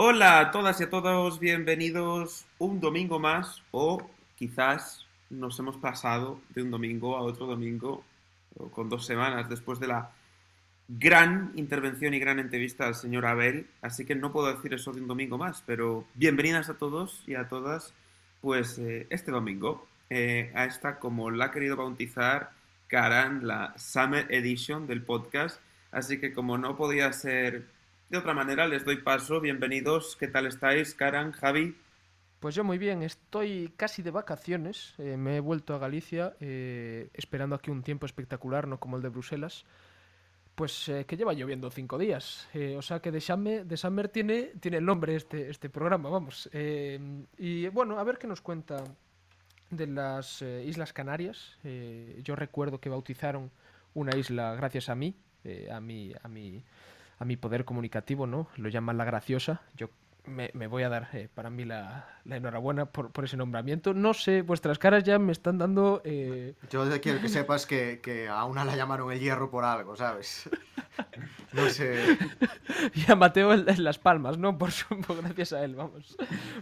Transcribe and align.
Hola 0.00 0.38
a 0.38 0.50
todas 0.52 0.80
y 0.80 0.84
a 0.84 0.90
todos, 0.90 1.40
bienvenidos 1.40 2.46
un 2.58 2.78
domingo 2.78 3.18
más 3.18 3.64
o 3.72 4.08
quizás 4.36 5.04
nos 5.28 5.58
hemos 5.58 5.76
pasado 5.76 6.40
de 6.50 6.62
un 6.62 6.70
domingo 6.70 7.16
a 7.16 7.22
otro 7.22 7.46
domingo 7.46 8.04
con 8.70 8.88
dos 8.88 9.04
semanas 9.04 9.48
después 9.48 9.80
de 9.80 9.88
la 9.88 10.12
gran 10.86 11.50
intervención 11.56 12.14
y 12.14 12.20
gran 12.20 12.38
entrevista 12.38 12.86
al 12.86 12.94
señor 12.94 13.26
Abel, 13.26 13.66
así 13.82 14.04
que 14.04 14.14
no 14.14 14.30
puedo 14.30 14.54
decir 14.54 14.72
eso 14.72 14.92
de 14.92 15.00
un 15.00 15.08
domingo 15.08 15.36
más, 15.36 15.64
pero 15.66 16.04
bienvenidas 16.14 16.68
a 16.68 16.78
todos 16.78 17.24
y 17.26 17.34
a 17.34 17.48
todas, 17.48 17.92
pues 18.40 18.78
eh, 18.78 19.08
este 19.10 19.32
domingo 19.32 19.88
eh, 20.10 20.52
a 20.54 20.66
esta, 20.66 21.00
como 21.00 21.28
la 21.32 21.46
ha 21.46 21.50
querido 21.50 21.74
bautizar 21.74 22.52
Karan, 22.86 23.48
la 23.48 23.74
Summer 23.76 24.32
Edition 24.32 24.86
del 24.86 25.02
podcast, 25.02 25.60
así 25.90 26.20
que 26.20 26.32
como 26.32 26.56
no 26.56 26.76
podía 26.76 27.12
ser 27.12 27.76
de 28.08 28.18
otra 28.18 28.34
manera, 28.34 28.66
les 28.66 28.84
doy 28.84 28.96
paso. 28.96 29.40
Bienvenidos. 29.40 30.16
¿Qué 30.16 30.28
tal 30.28 30.46
estáis, 30.46 30.94
Karan, 30.94 31.32
Javi? 31.32 31.76
Pues 32.40 32.54
yo 32.54 32.64
muy 32.64 32.78
bien, 32.78 33.02
estoy 33.02 33.72
casi 33.76 34.00
de 34.02 34.12
vacaciones, 34.12 34.94
eh, 34.98 35.16
me 35.16 35.36
he 35.36 35.40
vuelto 35.40 35.74
a 35.74 35.78
Galicia 35.78 36.36
eh, 36.38 37.10
esperando 37.12 37.56
aquí 37.56 37.70
un 37.70 37.82
tiempo 37.82 38.06
espectacular, 38.06 38.68
no 38.68 38.78
como 38.78 38.96
el 38.96 39.02
de 39.02 39.08
Bruselas, 39.08 39.64
pues 40.54 40.88
eh, 40.88 41.04
que 41.04 41.16
lleva 41.16 41.32
lloviendo 41.32 41.68
cinco 41.68 41.98
días, 41.98 42.48
o 42.76 42.82
sea 42.82 43.00
que 43.00 43.10
de 43.10 43.20
Summer, 43.20 43.66
de 43.66 44.08
tiene, 44.08 44.52
tiene 44.60 44.76
el 44.76 44.84
nombre 44.84 45.16
este, 45.16 45.50
este 45.50 45.68
programa, 45.68 46.10
vamos. 46.10 46.48
y 46.52 47.66
bueno, 47.68 47.98
a 47.98 48.04
ver 48.04 48.18
qué 48.18 48.28
nos 48.28 48.40
cuenta 48.40 48.84
de 49.70 49.86
las 49.88 50.40
Islas 50.42 50.92
Canarias, 50.92 51.58
yo 52.22 52.36
recuerdo 52.36 52.78
que 52.78 52.88
bautizaron 52.88 53.50
una 53.94 54.16
isla 54.16 54.54
gracias 54.54 54.88
a 54.88 54.94
mí, 54.94 55.16
a 55.72 55.80
mí, 55.80 56.12
a 56.22 56.28
mí 56.28 56.62
a 57.18 57.24
mi 57.24 57.36
poder 57.36 57.64
comunicativo, 57.64 58.26
¿no? 58.26 58.48
Lo 58.56 58.68
llaman 58.68 58.98
la 58.98 59.04
graciosa. 59.04 59.62
Yo 59.76 59.90
me, 60.28 60.66
voy 60.66 60.82
a 60.82 60.88
dar 60.88 61.08
eh, 61.12 61.28
para 61.34 61.50
mí 61.50 61.64
la, 61.64 62.06
enhorabuena 62.24 62.86
por, 62.86 63.24
ese 63.24 63.36
nombramiento. 63.36 63.94
No 63.94 64.14
sé, 64.14 64.42
vuestras 64.42 64.78
caras 64.78 65.04
ya 65.04 65.18
me 65.18 65.32
están 65.32 65.58
dando... 65.58 66.02
Eh... 66.04 66.54
Yo 66.70 66.84
quiero 67.00 67.20
que 67.20 67.28
sepas 67.28 67.66
que, 67.66 68.00
que, 68.02 68.28
a 68.28 68.44
una 68.44 68.64
la 68.64 68.76
llamaron 68.76 69.10
el 69.10 69.20
hierro 69.20 69.50
por 69.50 69.64
algo, 69.64 69.96
¿sabes? 69.96 70.48
No 71.52 71.70
sé. 71.70 72.18
Y 72.92 73.10
a 73.10 73.16
Mateo 73.16 73.54
en, 73.54 73.84
Las 73.84 73.98
Palmas, 73.98 74.36
¿no? 74.36 74.58
Por, 74.58 74.70
gracias 75.22 75.52
a 75.54 75.64
él, 75.64 75.76
vamos. 75.76 76.16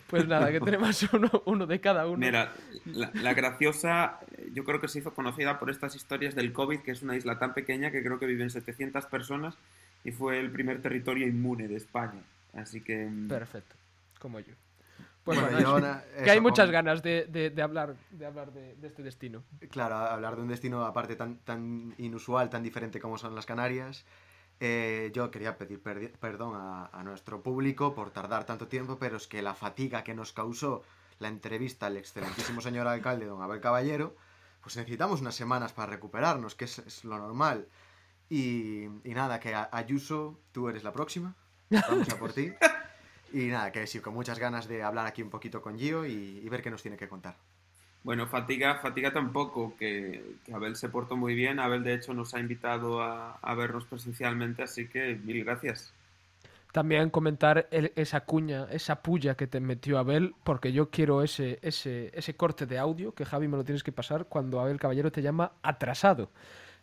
Pues 0.06 0.28
nada, 0.28 0.52
que 0.52 0.60
tenemos 0.64 1.02
uno, 1.12 1.42
uno 1.46 1.66
de 1.66 1.80
cada 1.80 2.06
uno. 2.06 2.18
Mira, 2.18 2.52
la, 2.84 3.10
la, 3.14 3.34
graciosa 3.34 4.20
yo 4.52 4.64
creo 4.64 4.80
que 4.80 4.88
se 4.88 5.00
hizo 5.00 5.12
conocida 5.12 5.58
por 5.58 5.70
estas 5.70 5.96
historias 5.96 6.36
del 6.36 6.52
COVID, 6.52 6.80
que 6.80 6.92
es 6.92 7.02
una 7.02 7.16
isla 7.16 7.38
tan 7.38 7.54
pequeña 7.54 7.90
que 7.90 8.02
creo 8.02 8.20
que 8.20 8.26
viven 8.26 8.50
700 8.50 9.06
personas 9.06 9.58
y 10.04 10.12
fue 10.12 10.38
el 10.38 10.50
primer 10.50 10.80
territorio 10.82 11.26
inmune 11.26 11.68
de 11.68 11.76
España. 11.76 12.22
Así 12.54 12.80
que... 12.80 13.06
Mm, 13.06 13.28
Perfecto, 13.28 13.74
como 14.18 14.40
yo. 14.40 14.54
Pues 15.26 15.40
bueno, 15.40 16.00
que 16.22 16.30
hay 16.30 16.40
muchas 16.40 16.70
ganas 16.70 17.02
de, 17.02 17.26
de, 17.26 17.60
hablar, 17.60 17.96
de, 18.12 18.26
hablar 18.26 18.52
de, 18.52 18.76
este 18.86 19.02
destino. 19.02 19.42
Claro, 19.72 19.96
hablar 19.96 20.36
de 20.36 20.42
un 20.42 20.48
destino 20.48 20.84
aparte 20.84 21.16
tan, 21.16 21.38
tan 21.38 21.94
inusual, 21.98 22.48
tan 22.48 22.62
diferente 22.62 23.00
como 23.00 23.18
son 23.18 23.34
las 23.34 23.44
Canarias. 23.44 24.04
Eh, 24.60 25.10
yo 25.12 25.32
quería 25.32 25.58
pedir 25.58 25.82
perdón 25.82 26.54
a, 26.54 26.86
a, 26.92 27.02
nuestro 27.02 27.42
público 27.42 27.92
por 27.92 28.12
tardar 28.12 28.44
tanto 28.44 28.68
tiempo, 28.68 28.98
pero 29.00 29.16
es 29.16 29.26
que 29.26 29.42
la 29.42 29.54
fatiga 29.54 30.04
que 30.04 30.14
nos 30.14 30.32
causó 30.32 30.84
la 31.18 31.26
entrevista 31.26 31.86
al 31.86 31.96
excelentísimo 31.96 32.60
señor 32.60 32.86
alcalde, 32.86 33.26
don 33.26 33.42
Abel 33.42 33.60
Caballero, 33.60 34.14
pues 34.62 34.76
necesitamos 34.76 35.22
unas 35.22 35.34
semanas 35.34 35.72
para 35.72 35.90
recuperarnos, 35.90 36.54
que 36.54 36.66
es, 36.66 36.78
es 36.78 37.04
lo 37.04 37.18
normal. 37.18 37.66
Y, 38.28 38.88
nada, 39.04 39.38
que 39.40 39.54
Ayuso, 39.54 40.38
tú 40.52 40.68
eres 40.68 40.82
la 40.82 40.92
próxima. 40.92 41.34
Vamos 41.70 42.08
a 42.10 42.18
por 42.18 42.32
ti. 42.32 42.52
Y 43.32 43.48
nada, 43.48 43.72
que 43.72 43.86
sí, 43.86 44.00
con 44.00 44.14
muchas 44.14 44.38
ganas 44.38 44.68
de 44.68 44.82
hablar 44.82 45.04
aquí 45.06 45.20
un 45.20 45.30
poquito 45.30 45.60
con 45.60 45.76
Gio 45.78 46.06
y, 46.06 46.48
ver 46.48 46.62
qué 46.62 46.70
nos 46.70 46.80
tiene 46.80 46.96
que 46.96 47.08
contar. 47.08 47.36
Bueno, 48.04 48.28
fatiga, 48.28 48.76
fatiga 48.76 49.12
tampoco, 49.12 49.74
que, 49.76 50.36
Abel 50.54 50.76
se 50.76 50.88
portó 50.88 51.16
muy 51.16 51.34
bien. 51.34 51.58
Abel, 51.58 51.82
de 51.82 51.94
hecho, 51.94 52.14
nos 52.14 52.34
ha 52.34 52.40
invitado 52.40 53.02
a, 53.02 53.54
vernos 53.56 53.84
presencialmente, 53.84 54.62
así 54.62 54.88
que 54.88 55.16
mil 55.16 55.44
gracias. 55.44 55.92
También 56.72 57.10
comentar 57.10 57.68
esa 57.70 58.20
cuña, 58.20 58.68
esa 58.70 59.02
puya 59.02 59.34
que 59.34 59.46
te 59.46 59.60
metió 59.60 59.98
Abel, 59.98 60.34
porque 60.44 60.72
yo 60.72 60.90
quiero 60.90 61.22
ese, 61.22 61.58
ese, 61.62 62.12
ese 62.14 62.36
corte 62.36 62.66
de 62.66 62.78
audio 62.78 63.12
que 63.12 63.24
Javi 63.24 63.48
me 63.48 63.56
lo 63.56 63.64
tienes 63.64 63.82
que 63.82 63.92
pasar 63.92 64.26
cuando 64.26 64.60
Abel 64.60 64.78
Caballero 64.78 65.10
te 65.10 65.22
llama 65.22 65.52
atrasado. 65.62 66.30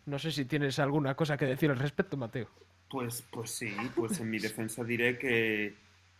No 0.06 0.18
sé 0.18 0.32
si 0.32 0.44
tienes 0.44 0.78
alguna 0.78 1.14
cosa 1.14 1.36
que 1.36 1.46
decir 1.46 1.70
al 1.70 1.78
respecto, 1.78 2.16
Mateo. 2.16 2.48
Pues, 2.88 3.24
pues 3.30 3.50
sí, 3.50 3.74
pues 3.96 4.20
en 4.20 4.30
mi 4.30 4.38
defensa 4.38 4.84
diré 4.84 5.18
que, 5.18 5.74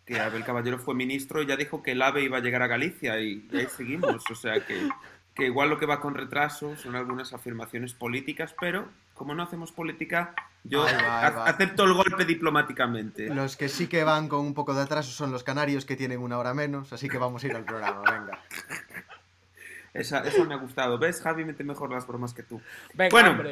que 0.04 0.18
Abel 0.18 0.44
Caballero 0.44 0.78
fue 0.78 0.94
ministro 0.94 1.42
y 1.42 1.46
ya 1.46 1.56
dijo 1.56 1.82
que 1.82 1.92
el 1.92 2.02
AVE 2.02 2.24
iba 2.24 2.38
a 2.38 2.40
llegar 2.40 2.62
a 2.62 2.66
Galicia 2.66 3.20
y, 3.20 3.48
ahí 3.52 3.66
seguimos. 3.66 4.24
O 4.30 4.34
sea 4.34 4.64
que, 4.64 4.88
que, 5.34 5.46
igual 5.46 5.68
lo 5.68 5.78
que 5.78 5.86
va 5.86 6.00
con 6.00 6.14
retraso 6.14 6.76
son 6.76 6.96
algunas 6.96 7.32
afirmaciones 7.32 7.94
políticas, 7.94 8.54
pero 8.58 8.88
como 9.14 9.34
no 9.34 9.42
hacemos 9.42 9.70
política, 9.70 10.34
yo 10.64 10.84
acepto 10.84 11.84
el 11.84 11.92
golpe 11.92 12.24
diplomáticamente. 12.24 13.32
Los 13.32 13.56
que 13.56 13.68
sí 13.68 13.86
que 13.86 14.02
van 14.02 14.28
con 14.28 14.40
un 14.40 14.54
poco 14.54 14.74
de 14.74 14.82
atraso 14.82 15.10
son 15.10 15.30
los 15.30 15.44
canarios 15.44 15.84
que 15.84 15.94
tienen 15.94 16.20
una 16.20 16.38
hora 16.38 16.54
menos, 16.54 16.92
así 16.92 17.08
que 17.08 17.18
vamos 17.18 17.44
a 17.44 17.46
ir 17.46 17.54
al 17.54 17.64
programa, 17.64 18.02
venga. 18.10 18.40
Esa, 19.94 20.27
eso 20.27 20.44
me 20.44 20.55
ha 20.55 20.59
gustado. 20.59 20.99
¿Ves? 20.99 21.22
Javi 21.22 21.44
mete 21.44 21.62
mejor 21.62 21.91
las 21.91 22.06
bromas 22.06 22.34
que 22.34 22.43
tú. 22.43 22.60
bueno, 23.10 23.43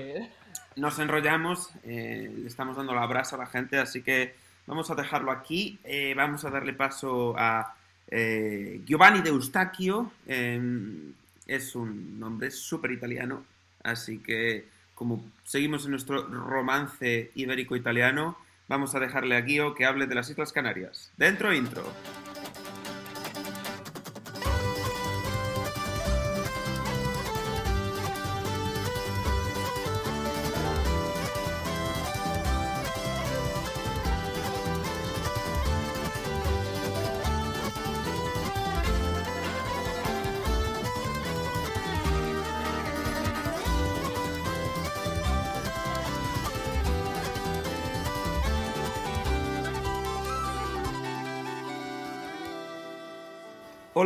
nos 0.76 0.98
enrollamos. 0.98 1.70
Eh, 1.84 2.30
le 2.36 2.48
estamos 2.48 2.76
dando 2.76 2.94
la 2.94 3.06
brasa 3.06 3.36
a 3.36 3.38
la 3.38 3.46
gente, 3.46 3.78
así 3.78 4.02
que 4.02 4.34
vamos 4.66 4.90
a 4.90 4.96
dejarlo 4.96 5.30
aquí. 5.30 5.78
Eh, 5.84 6.14
vamos 6.16 6.44
a 6.44 6.50
darle 6.50 6.72
paso 6.72 7.34
a 7.38 7.74
eh, 8.08 8.80
Giovanni 8.84 9.20
de 9.20 9.30
Eustachio. 9.30 10.12
Em, 10.26 11.12
es 11.46 11.76
un 11.76 12.18
nombre 12.18 12.50
súper 12.50 12.90
italiano, 12.90 13.44
así 13.84 14.18
que 14.18 14.66
como 14.94 15.24
seguimos 15.44 15.84
en 15.84 15.92
nuestro 15.92 16.22
romance 16.28 17.30
ibérico-italiano, 17.34 18.36
vamos 18.68 18.94
a 18.94 19.00
dejarle 19.00 19.36
a 19.36 19.40
Guio 19.40 19.74
que 19.74 19.84
hable 19.84 20.06
de 20.06 20.14
las 20.14 20.30
Islas 20.30 20.52
Canarias. 20.52 21.10
Dentro 21.16 21.52
intro. 21.52 21.82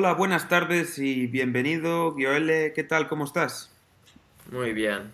Hola, 0.06 0.14
buenas 0.14 0.48
tardes 0.48 1.00
y 1.00 1.26
bienvenido, 1.26 2.14
Gioele. 2.14 2.72
¿Qué 2.72 2.84
tal? 2.84 3.08
¿Cómo 3.08 3.24
estás? 3.24 3.72
Muy 4.52 4.72
bien. 4.72 5.10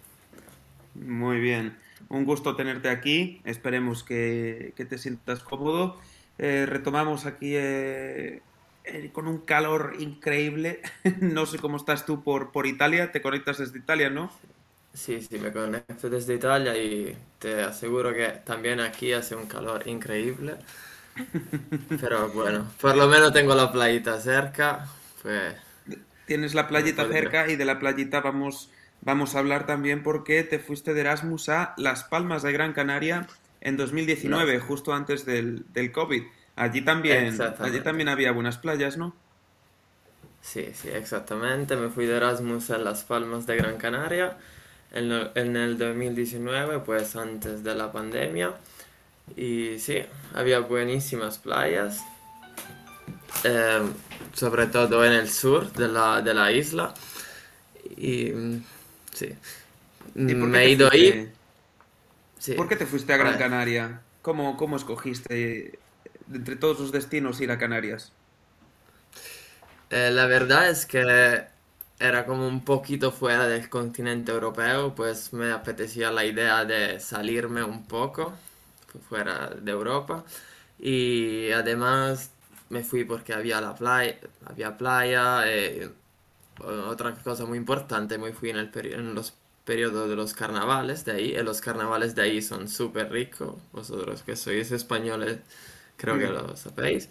Muy 0.94 1.40
bien. 1.40 1.78
Un 2.10 2.26
gusto 2.26 2.56
tenerte 2.56 2.90
aquí. 2.90 3.40
Esperemos 3.46 4.04
que, 4.04 4.74
te 4.76 4.98
sientas 4.98 5.40
cómodo. 5.40 5.98
Eh, 6.36 6.66
retomamos 6.66 7.24
aquí 7.24 7.54
eh, 7.56 8.42
eh, 8.84 9.10
con 9.14 9.28
un 9.28 9.38
calor 9.38 9.94
increíble. 9.98 10.82
no 11.22 11.46
sé 11.46 11.58
cómo 11.58 11.78
estás 11.78 12.04
tú 12.04 12.22
por, 12.22 12.52
por 12.52 12.66
Italia. 12.66 13.12
Te 13.12 13.22
conectas 13.22 13.56
desde 13.56 13.78
Italia, 13.78 14.10
¿no? 14.10 14.30
Sí, 14.92 15.22
sí, 15.22 15.38
me 15.38 15.52
conecto 15.52 16.10
desde 16.10 16.34
Italia 16.34 16.76
y 16.76 17.16
te 17.38 17.62
aseguro 17.62 18.12
que 18.12 18.26
también 18.44 18.78
aquí 18.78 19.14
hace 19.14 19.36
un 19.36 19.46
calor 19.46 19.88
increíble. 19.88 20.56
Pero 22.00 22.28
bueno, 22.30 22.66
por 22.80 22.96
lo 22.96 23.08
menos 23.08 23.32
tengo 23.32 23.54
la 23.54 23.70
playita 23.70 24.20
cerca. 24.20 24.86
Pues, 25.22 25.54
Tienes 26.26 26.54
la 26.54 26.68
playita 26.68 27.06
cerca 27.08 27.48
y 27.48 27.56
de 27.56 27.64
la 27.64 27.78
playita 27.78 28.20
vamos, 28.20 28.70
vamos 29.00 29.34
a 29.34 29.40
hablar 29.40 29.66
también 29.66 30.02
porque 30.02 30.42
te 30.44 30.58
fuiste 30.58 30.94
de 30.94 31.00
Erasmus 31.00 31.48
a 31.48 31.74
Las 31.76 32.04
Palmas 32.04 32.42
de 32.42 32.52
Gran 32.52 32.72
Canaria 32.72 33.26
en 33.60 33.76
2019, 33.76 34.60
justo 34.60 34.94
antes 34.94 35.26
del, 35.26 35.64
del 35.72 35.92
COVID. 35.92 36.22
Allí 36.56 36.82
también, 36.82 37.38
allí 37.58 37.80
también 37.80 38.08
había 38.08 38.32
buenas 38.32 38.58
playas, 38.58 38.96
¿no? 38.96 39.14
Sí, 40.40 40.72
sí, 40.74 40.88
exactamente. 40.88 41.76
Me 41.76 41.88
fui 41.88 42.06
de 42.06 42.16
Erasmus 42.16 42.70
a 42.70 42.78
Las 42.78 43.04
Palmas 43.04 43.46
de 43.46 43.56
Gran 43.56 43.76
Canaria 43.76 44.36
en, 44.92 45.12
en 45.34 45.56
el 45.56 45.78
2019, 45.78 46.80
pues 46.80 47.16
antes 47.16 47.62
de 47.62 47.74
la 47.74 47.92
pandemia. 47.92 48.54
Y 49.36 49.78
sí, 49.78 49.98
había 50.34 50.60
buenísimas 50.60 51.38
playas, 51.38 52.00
em, 53.44 53.92
sobre 54.34 54.66
todo 54.66 55.04
en 55.04 55.12
el 55.12 55.30
sur 55.30 55.72
de 55.72 55.88
la, 55.88 56.20
de 56.20 56.34
la 56.34 56.52
isla. 56.52 56.94
Y 57.96 58.30
mm, 58.30 58.64
sí, 59.12 59.34
me 60.14 60.64
he 60.64 60.70
ido 60.70 60.90
ahí. 60.90 61.32
Sí. 62.38 62.52
¿Por 62.54 62.68
qué 62.68 62.76
te 62.76 62.86
fuiste 62.86 63.12
a 63.12 63.16
Gran 63.16 63.38
Canaria? 63.38 64.00
¿Cómo, 64.20 64.56
¿Cómo 64.56 64.76
escogiste 64.76 65.78
entre 66.32 66.56
todos 66.56 66.80
los 66.80 66.92
destinos 66.92 67.40
ir 67.40 67.50
a 67.50 67.58
Canarias? 67.58 68.12
Eh, 69.90 70.10
la 70.10 70.26
verdad 70.26 70.68
es 70.70 70.86
que 70.86 71.44
era 71.98 72.26
como 72.26 72.48
un 72.48 72.64
poquito 72.64 73.12
fuera 73.12 73.46
del 73.46 73.68
continente 73.68 74.32
europeo, 74.32 74.94
pues 74.94 75.32
me 75.32 75.52
apetecía 75.52 76.10
la 76.10 76.24
idea 76.24 76.64
de 76.64 76.98
salirme 76.98 77.62
un 77.62 77.86
poco 77.86 78.32
fuera 79.00 79.50
de 79.50 79.70
Europa. 79.70 80.24
Y 80.78 81.50
además 81.52 82.30
me 82.70 82.82
fui 82.82 83.04
porque 83.04 83.32
había 83.34 83.60
la 83.60 83.74
playa, 83.74 84.16
había 84.46 84.76
playa, 84.76 85.42
eh, 85.46 85.90
otra 86.58 87.14
cosa 87.14 87.44
muy 87.44 87.58
importante, 87.58 88.18
me 88.18 88.32
fui 88.32 88.50
en, 88.50 88.56
el 88.56 88.70
en 88.86 89.14
los 89.14 89.34
periodos 89.64 90.08
de 90.08 90.16
los 90.16 90.34
carnavales 90.34 91.04
de 91.04 91.12
ahí, 91.12 91.36
y 91.36 91.42
los 91.42 91.60
carnavales 91.60 92.14
de 92.14 92.22
ahí 92.22 92.42
son 92.42 92.68
súper 92.68 93.10
ricos, 93.10 93.56
vosotros 93.72 94.22
que 94.22 94.36
sois 94.36 94.72
españoles 94.72 95.38
creo 95.96 96.18
que 96.18 96.26
lo 96.26 96.56
sabéis. 96.56 97.08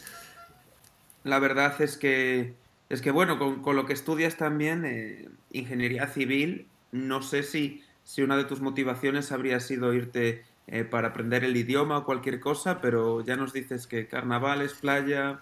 La 1.24 1.40
verdad 1.40 1.80
es 1.82 1.98
que, 1.98 2.54
es 2.90 3.02
que 3.02 3.12
bueno, 3.12 3.38
con, 3.40 3.76
lo 3.76 3.86
que 3.86 3.94
estudias 3.94 4.38
también, 4.38 4.86
eh, 4.86 5.30
ingeniería 5.52 6.08
civil, 6.08 6.68
no 6.92 7.22
sé 7.22 7.44
si, 7.44 7.84
si 8.04 8.22
una 8.22 8.36
de 8.36 8.44
tus 8.44 8.60
motivaciones 8.60 9.32
habría 9.32 9.60
sido 9.60 9.94
irte 9.94 10.44
eh, 10.72 10.86
para 10.86 11.10
aprender 11.10 11.44
el 11.44 11.56
idioma 11.58 11.98
o 11.98 12.06
cualquier 12.06 12.40
cosa, 12.40 12.80
pero 12.80 13.24
ya 13.26 13.36
nos 13.36 13.52
dices 13.52 13.88
que 13.88 14.08
carnavales, 14.08 14.74
playa, 14.74 15.42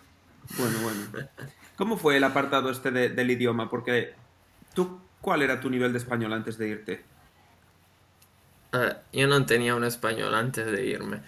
bueno, 0.58 0.80
bueno. 0.82 1.30
¿Cómo 1.78 1.98
fue 1.98 2.18
el 2.18 2.24
apartado 2.24 2.72
este 2.72 2.92
del 2.92 3.32
idioma? 3.32 3.70
Porque 3.70 4.16
tú, 4.74 5.00
¿cuál 5.22 5.44
era 5.44 5.62
tu 5.62 5.70
nivel 5.70 5.94
de 5.94 6.00
español 6.00 6.34
antes 6.34 6.58
de 6.58 6.68
irte? 6.68 7.04
yo 9.12 9.28
no 9.28 9.46
tenía 9.46 9.76
un 9.76 9.84
español 9.84 10.34
antes 10.36 10.66
de 10.72 10.86
irme. 10.86 11.22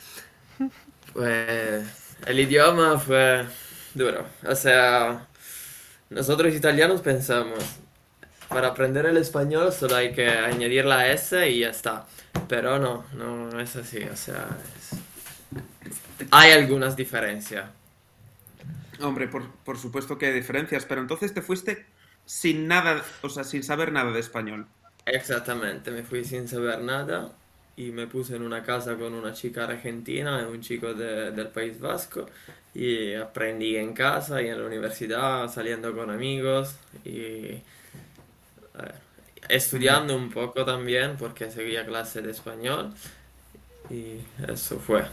Pues 1.14 2.18
el 2.26 2.40
idioma 2.40 2.98
fue 2.98 3.46
duro. 3.94 4.26
O 4.48 4.56
sea, 4.56 5.28
nosotros 6.10 6.54
italianos 6.54 7.02
pensamos, 7.02 7.60
para 8.52 8.68
aprender 8.70 9.06
el 9.06 9.18
español 9.18 9.72
solo 9.72 9.96
hay 9.96 10.14
que 10.14 10.30
añadir 10.30 10.86
la 10.86 11.12
S 11.12 11.50
y 11.50 11.60
ya 11.60 11.70
está. 11.70 12.06
Pero 12.48 12.80
no, 12.80 13.06
no 13.14 13.60
es 13.60 13.76
así. 13.76 14.04
O 14.04 14.16
sea, 14.16 14.48
hay 16.30 16.52
algunas 16.52 16.96
diferencias. 16.96 17.70
Hombre, 19.02 19.28
por, 19.28 19.78
supuesto 19.78 20.18
que 20.18 20.28
hay 20.28 20.34
diferencias, 20.34 20.86
pero 20.86 21.02
entonces 21.02 21.34
te 21.34 21.42
fuiste 21.42 21.86
sin 22.26 22.68
nada, 22.68 23.04
o 23.22 23.30
sea, 23.30 23.44
sin 23.44 23.64
saber 23.64 23.92
nada 23.92 24.12
de 24.12 24.20
español. 24.20 24.68
Exactamente, 25.06 25.90
me 25.90 26.04
fui 26.04 26.24
sin 26.24 26.48
saber 26.48 26.82
nada 26.82 27.32
y 27.76 27.92
me 27.92 28.06
puse 28.06 28.36
en 28.36 28.44
una 28.44 28.64
casa 28.64 28.96
con 28.96 29.14
una 29.14 29.34
chica 29.34 29.64
argentina 29.64 30.40
y 30.42 30.54
un 30.54 30.62
chico 30.62 30.94
del 30.94 31.48
País 31.48 31.80
Vasco 31.80 32.30
y 32.76 33.16
aprendí 33.16 33.76
en 33.76 33.94
casa 33.94 34.42
y 34.42 34.50
en 34.50 34.60
la 34.60 34.68
universidad, 34.68 35.52
saliendo 35.52 35.96
con 35.96 36.12
amigos 36.12 36.76
y 37.04 37.62
estudiando 39.50 40.16
un 40.16 40.30
poco 40.30 40.64
también 40.66 41.16
porque 41.18 41.52
seguía 41.52 41.86
clase 41.86 42.22
de 42.22 42.32
español 42.32 42.94
y 43.90 44.18
eso 44.48 44.80
fue. 44.80 45.04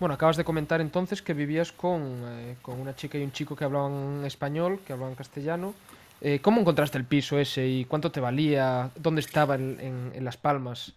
Bueno, 0.00 0.14
acabas 0.14 0.36
de 0.36 0.44
comentar 0.44 0.80
entonces 0.80 1.22
que 1.22 1.32
vivías 1.32 1.70
con, 1.70 2.02
eh, 2.24 2.56
con 2.60 2.80
una 2.80 2.96
chica 2.96 3.18
y 3.18 3.22
un 3.22 3.30
chico 3.30 3.54
que 3.54 3.64
hablaban 3.64 4.24
español, 4.24 4.80
que 4.84 4.92
hablaban 4.92 5.14
castellano. 5.14 5.74
Eh, 6.20 6.40
¿Cómo 6.40 6.60
encontraste 6.60 6.98
el 6.98 7.04
piso 7.04 7.38
ese 7.38 7.66
y 7.66 7.84
cuánto 7.84 8.10
te 8.10 8.20
valía? 8.20 8.90
¿Dónde 8.96 9.20
estaba 9.20 9.54
en, 9.54 10.12
en, 10.14 10.24
Las 10.24 10.36
Palmas? 10.36 10.92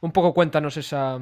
Un 0.00 0.12
poco 0.12 0.34
cuéntanos 0.34 0.76
esa... 0.76 1.20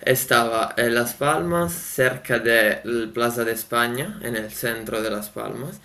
Estaba 0.00 0.74
en 0.76 0.94
Las 0.94 1.14
Palmas, 1.14 1.72
cerca 1.72 2.38
de 2.38 2.80
la 2.84 3.12
Plaza 3.12 3.44
de 3.44 3.52
España, 3.52 4.18
en 4.22 4.36
el 4.36 4.50
centro 4.50 5.00
de 5.00 5.10
Las 5.10 5.28
Palmas. 5.28 5.80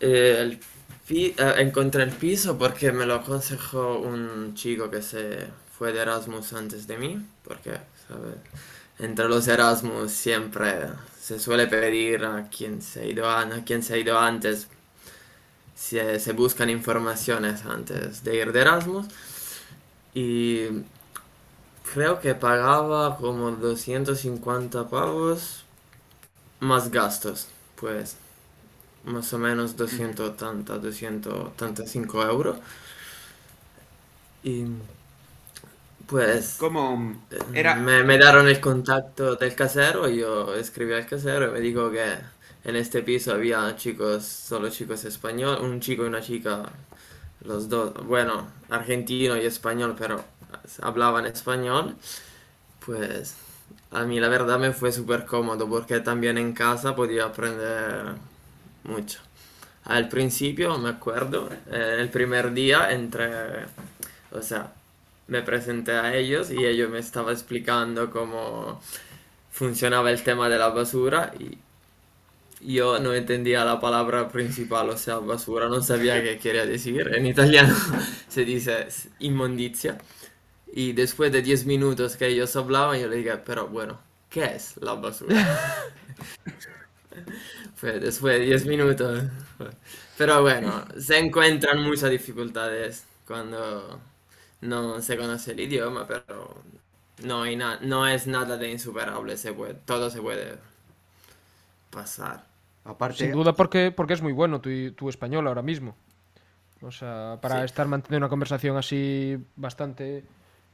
Eh, 0.00 0.36
el 0.40 0.60
encontré 1.08 2.02
el 2.02 2.12
piso 2.12 2.56
porque 2.56 2.92
me 2.92 3.06
lo 3.06 3.14
aconsejó 3.16 3.98
un 3.98 4.54
chico 4.54 4.90
que 4.90 5.02
se 5.02 5.46
fue 5.76 5.92
de 5.92 6.00
Erasmus 6.00 6.52
antes 6.52 6.86
de 6.86 6.96
mí, 6.98 7.26
porque, 7.42 7.72
¿sabes? 8.08 8.36
entre 8.98 9.28
los 9.28 9.48
Erasmus 9.48 10.12
siempre 10.12 10.88
se 11.20 11.38
suele 11.40 11.66
pedir 11.66 12.24
a 12.24 12.48
quien 12.48 12.80
se 12.82 13.00
ha 13.00 13.06
ido, 13.06 13.28
a, 13.28 13.46
quien 13.64 13.82
se 13.82 13.94
ha 13.94 13.96
ido 13.98 14.18
antes, 14.18 14.68
se, 15.74 16.20
se 16.20 16.32
buscan 16.32 16.70
informaciones 16.70 17.64
antes 17.64 18.22
de 18.24 18.36
ir 18.36 18.52
de 18.52 18.60
Erasmus. 18.60 19.06
Y 20.14 20.66
creo 21.92 22.20
que 22.20 22.34
pagaba 22.34 23.16
como 23.16 23.50
250 23.50 24.88
pavos 24.88 25.64
más 26.60 26.90
gastos, 26.90 27.48
pues 27.76 28.16
más 29.04 29.32
o 29.32 29.38
menos 29.38 29.76
280, 29.76 30.78
285 30.78 32.22
euros. 32.22 32.58
Y 34.42 34.66
pues 36.06 36.56
como 36.58 37.16
eh, 37.30 37.38
era... 37.54 37.76
me, 37.76 38.04
me, 38.04 38.18
dieron 38.18 38.46
el 38.46 38.60
contacto 38.60 39.36
del 39.36 39.54
casero 39.54 40.06
yo 40.08 40.54
escribí 40.54 40.92
al 40.92 41.06
casero 41.06 41.48
y 41.48 41.52
me 41.52 41.60
dijo 41.60 41.90
que 41.90 42.04
en 42.64 42.76
este 42.76 43.02
piso 43.02 43.32
había 43.32 43.74
chicos, 43.76 44.24
solo 44.24 44.70
chicos 44.70 45.04
españoles, 45.04 45.60
un 45.60 45.80
chico 45.80 46.04
y 46.04 46.08
una 46.08 46.22
chica, 46.22 46.62
los 47.42 47.68
dos, 47.68 47.92
bueno, 48.06 48.48
argentino 48.70 49.36
y 49.36 49.44
español, 49.44 49.94
pero 49.98 50.24
hablaban 50.82 51.26
español. 51.26 51.96
Pues 52.84 53.36
a 53.90 54.04
mí 54.04 54.20
la 54.20 54.28
verdad 54.28 54.58
me 54.58 54.72
fue 54.72 54.92
súper 54.92 55.26
cómodo 55.26 55.68
porque 55.68 56.00
también 56.00 56.38
en 56.38 56.52
casa 56.54 56.96
podía 56.96 57.26
aprender 57.26 58.14
mucho. 58.84 59.20
Al 59.84 60.08
principio, 60.08 60.78
me 60.78 60.90
acuerdo, 60.90 61.50
eh, 61.70 61.96
el 62.00 62.08
primer 62.08 62.52
día 62.54 62.90
entré, 62.90 63.28
o 64.32 64.40
sea, 64.40 64.72
me 65.26 65.42
presenté 65.42 65.92
a 65.92 66.14
ellos 66.14 66.50
y 66.50 66.64
ellos 66.64 66.90
me 66.90 66.98
estaban 66.98 67.32
explicando 67.34 68.10
cómo 68.10 68.80
funcionaba 69.50 70.10
el 70.10 70.22
tema 70.22 70.48
de 70.48 70.58
la 70.58 70.68
basura 70.68 71.32
y 71.38 71.58
yo 72.60 72.98
no 72.98 73.12
entendía 73.12 73.64
la 73.64 73.78
palabra 73.80 74.28
principal, 74.28 74.88
o 74.90 74.96
sea, 74.96 75.18
basura, 75.18 75.68
no 75.68 75.82
sabía 75.82 76.22
qué 76.22 76.38
quería 76.38 76.66
decir. 76.66 77.10
En 77.14 77.26
italiano 77.26 77.74
se 78.28 78.44
dice 78.44 78.88
inmundicia. 79.20 79.98
Y 80.72 80.92
después 80.92 81.30
de 81.30 81.42
10 81.42 81.66
minutos 81.66 82.16
que 82.16 82.26
ellos 82.26 82.56
hablaban, 82.56 82.98
yo 83.00 83.08
le 83.08 83.16
dije, 83.16 83.36
pero 83.44 83.68
bueno, 83.68 84.00
¿qué 84.30 84.44
es 84.56 84.76
la 84.78 84.94
basura? 84.94 85.36
Fue 87.76 87.98
después 87.98 88.38
de 88.38 88.46
10 88.46 88.66
minutos. 88.66 89.24
Pero 90.16 90.42
bueno, 90.42 90.84
se 90.98 91.18
encuentran 91.18 91.82
muchas 91.82 92.10
dificultades 92.10 93.06
cuando 93.26 94.00
no 94.60 95.00
se 95.02 95.16
conoce 95.16 95.52
el 95.52 95.60
idioma, 95.60 96.06
pero 96.06 96.62
no, 97.22 97.42
hay 97.42 97.56
no 97.56 98.06
es 98.06 98.26
nada 98.26 98.56
de 98.56 98.70
insuperable, 98.70 99.36
se 99.36 99.52
puede, 99.52 99.74
todo 99.74 100.10
se 100.10 100.20
puede 100.20 100.58
pasar. 101.90 102.44
Aparte... 102.84 103.18
Sin 103.18 103.32
duda 103.32 103.54
porque, 103.54 103.92
porque 103.92 104.14
es 104.14 104.22
muy 104.22 104.32
bueno 104.32 104.60
tu, 104.60 105.08
español 105.08 105.46
ahora 105.46 105.62
mismo. 105.62 105.96
O 106.82 106.90
sea, 106.90 107.38
para 107.40 107.64
estar 107.64 107.86
manteniendo 107.88 108.26
una 108.26 108.30
conversación 108.30 108.76
así 108.76 109.38
bastante 109.56 110.24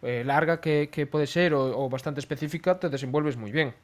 eh, 0.02 0.24
larga 0.24 0.60
que, 0.60 1.08
puede 1.10 1.26
ser 1.26 1.54
o, 1.54 1.88
bastante 1.88 2.20
específica, 2.20 2.80
te 2.80 2.88
desenvuelves 2.88 3.36
muy 3.36 3.52
bien. 3.52 3.74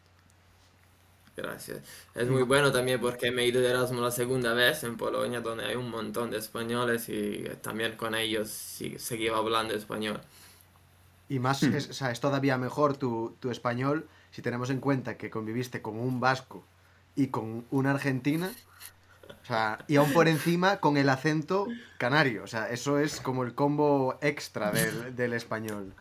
Gracias. 1.37 1.81
Es 2.15 2.29
muy 2.29 2.43
bueno 2.43 2.73
también 2.73 2.99
porque 2.99 3.31
me 3.31 3.43
he 3.43 3.49
ido 3.49 3.61
de 3.61 3.69
Erasmus 3.69 4.01
la 4.01 4.11
segunda 4.11 4.55
vez 4.55 4.83
en 4.85 4.97
Polonia, 4.97 5.41
donde 5.41 5.67
hay 5.67 5.75
un 5.77 5.91
montón 5.91 6.31
de 6.31 6.39
españoles 6.39 7.11
y 7.11 7.45
también 7.61 7.97
con 7.97 8.15
ellos 8.15 8.49
seguía 8.49 9.37
hablando 9.37 9.75
español. 9.75 10.21
Y 11.29 11.39
más, 11.39 11.63
hmm. 11.63 11.75
es, 11.75 11.91
o 11.91 11.93
sea, 11.93 12.11
es 12.11 12.21
todavía 12.21 12.57
mejor 12.57 12.97
tu, 12.97 13.37
tu, 13.41 13.51
español 13.51 14.09
si 14.31 14.41
tenemos 14.41 14.71
en 14.71 14.81
cuenta 14.81 15.19
que 15.19 15.29
conviviste 15.29 15.83
con 15.83 15.99
un 15.99 16.21
vasco 16.21 16.65
y 17.17 17.27
con 17.29 17.67
una 17.71 17.91
argentina. 17.91 18.51
O 19.43 19.47
sea, 19.47 19.85
y 19.89 19.97
aún 19.97 20.13
por 20.13 20.29
encima 20.29 20.81
con 20.81 20.97
el 20.97 21.09
acento 21.09 21.69
canario. 21.99 22.45
O 22.45 22.47
sea, 22.47 22.71
eso 22.71 22.99
es 22.99 23.21
como 23.21 23.45
el 23.45 23.55
combo 23.55 24.19
extra 24.23 24.71
del, 24.71 25.15
del 25.15 25.35
español. 25.35 25.93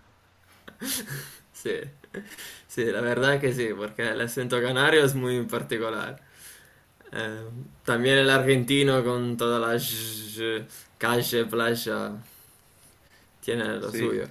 Sí. 1.56 1.80
Sí, 2.68 2.86
la 2.86 3.02
verdad 3.02 3.40
que 3.40 3.54
sí, 3.54 3.70
porque 3.76 4.04
el 4.10 4.22
acento 4.22 4.62
canario 4.62 5.04
es 5.04 5.16
muy 5.16 5.44
particular. 5.46 6.22
Eh, 7.12 7.46
también 7.84 8.18
el 8.18 8.30
argentino 8.30 9.04
con 9.04 9.38
toda 9.38 9.60
la 9.60 9.82
calle, 10.98 11.46
playa, 11.46 12.12
tiene 13.42 13.66
lo 13.80 13.90
suyo. 13.90 14.28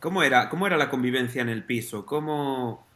¿Cómo 0.00 0.22
era, 0.22 0.48
¿Cómo 0.48 0.66
era 0.66 0.76
la 0.76 0.90
convivencia 0.90 1.42
en 1.42 1.48
el 1.48 1.62
piso? 1.62 2.04
¿Cómo, 2.04 2.86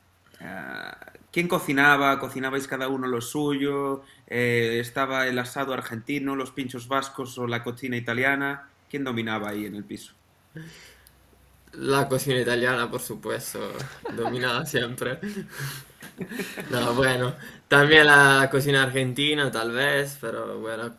eh, 0.40 0.90
¿Quién 1.32 1.46
cocinaba? 1.46 2.18
¿Cocinabais 2.18 2.66
cada 2.66 2.88
uno 2.88 3.06
lo 3.06 3.20
suyo? 3.20 4.02
Eh, 4.26 4.78
¿Estaba 4.80 5.28
el 5.28 5.38
asado 5.38 5.72
argentino, 5.72 6.34
los 6.34 6.50
pinchos 6.50 6.88
vascos 6.88 7.38
o 7.38 7.46
la 7.46 7.62
cocina 7.62 7.96
italiana? 7.96 8.68
¿Quién 8.90 9.04
dominaba 9.04 9.50
ahí 9.50 9.66
en 9.66 9.76
el 9.76 9.84
piso? 9.84 10.12
La 11.72 12.08
cocina 12.08 12.40
italiana, 12.40 12.90
por 12.90 13.00
supuesto, 13.00 13.60
dominada 14.16 14.66
siempre. 14.66 15.18
No, 16.70 16.94
bueno, 16.94 17.34
también 17.68 18.06
la 18.06 18.48
cocina 18.50 18.82
argentina 18.82 19.50
tal 19.50 19.72
vez, 19.72 20.18
pero 20.20 20.58
bueno, 20.60 20.92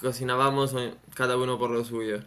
cocinábamos 0.00 0.74
cada 1.14 1.36
uno 1.36 1.58
por 1.58 1.70
lo 1.70 1.84
suyo. 1.84 2.20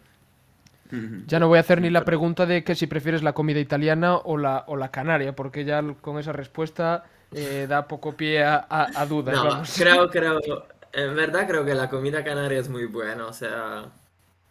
Ya 1.25 1.39
no 1.39 1.47
voy 1.47 1.57
a 1.57 1.61
hacer 1.61 1.81
ni 1.81 1.89
la 1.89 2.05
pregunta 2.05 2.45
de 2.45 2.63
que 2.63 2.75
si 2.75 2.87
prefieres 2.87 3.21
la 3.21 3.33
comida 3.33 3.59
italiana 3.59 4.15
o 4.15 4.37
la, 4.37 4.63
o 4.67 4.77
la 4.77 4.89
canaria, 4.89 5.35
porque 5.35 5.65
ya 5.65 5.83
con 6.01 6.17
esa 6.17 6.31
respuesta 6.31 7.03
eh, 7.33 7.65
da 7.67 7.87
poco 7.87 8.15
pie 8.15 8.43
a, 8.43 8.65
a, 8.69 9.05
dudas. 9.05 9.35
No, 9.35 9.45
vamos. 9.45 9.75
creo, 9.77 10.09
creo, 10.09 10.39
en 10.93 11.15
verdad 11.15 11.45
creo 11.47 11.65
que 11.65 11.73
la 11.73 11.89
comida 11.89 12.23
canaria 12.23 12.59
es 12.59 12.69
muy 12.69 12.85
buena, 12.85 13.25
o 13.25 13.33
sea, 13.33 13.85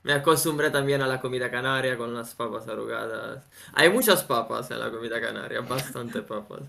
me 0.06 0.12
acostumbré 0.14 0.70
también 0.70 1.02
a 1.02 1.06
la 1.06 1.20
comida 1.20 1.50
canaria 1.50 1.96
con 1.98 2.14
las 2.14 2.34
papas 2.34 2.68
arrugadas. 2.68 3.44
Hay 3.74 3.90
muchas 3.90 4.24
papas 4.24 4.70
en 4.70 4.80
la 4.80 4.90
comida 4.90 5.20
canaria, 5.20 5.60
bastante 5.62 6.22
papas. 6.22 6.62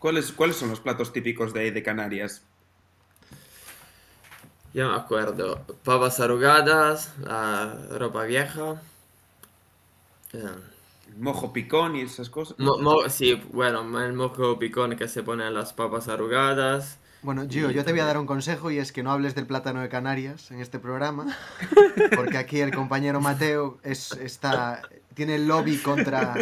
¿Cuáles, 0.00 0.32
¿Cuáles 0.32 0.56
son 0.56 0.70
los 0.70 0.80
platos 0.80 1.12
típicos 1.12 1.54
de, 1.54 1.70
de 1.70 1.82
Canarias? 1.84 2.42
Yo 4.72 4.88
me 4.88 4.96
acuerdo, 4.96 5.64
papas 5.84 6.20
arrugadas, 6.20 7.12
la 7.18 7.74
ropa 7.98 8.24
vieja. 8.24 8.80
Mojo 11.18 11.52
picón 11.52 11.96
y 11.96 12.00
esas 12.02 12.30
cosas. 12.30 12.56
mo- 12.58 12.78
mo- 12.78 13.08
sí, 13.08 13.34
bueno, 13.52 13.80
el 14.04 14.12
mojo 14.12 14.58
picón 14.58 14.96
que 14.96 15.08
se 15.08 15.22
pone 15.22 15.46
en 15.46 15.54
las 15.54 15.72
papas 15.72 16.08
arrugadas. 16.08 16.98
Bueno, 17.22 17.46
Gio, 17.48 17.70
yo 17.70 17.84
te 17.84 17.90
voy 17.90 18.00
a 18.00 18.04
dar 18.04 18.18
un 18.18 18.26
consejo 18.26 18.70
y 18.70 18.78
es 18.78 18.92
que 18.92 19.02
no 19.02 19.10
hables 19.10 19.34
del 19.34 19.46
plátano 19.46 19.80
de 19.80 19.88
Canarias 19.88 20.50
en 20.50 20.60
este 20.60 20.78
programa, 20.78 21.36
porque 22.16 22.38
aquí 22.38 22.60
el 22.60 22.72
compañero 22.72 23.20
Mateo 23.20 23.78
es, 23.82 24.12
está, 24.12 24.82
tiene 25.14 25.34
el 25.34 25.48
lobby 25.48 25.78
contra, 25.78 26.34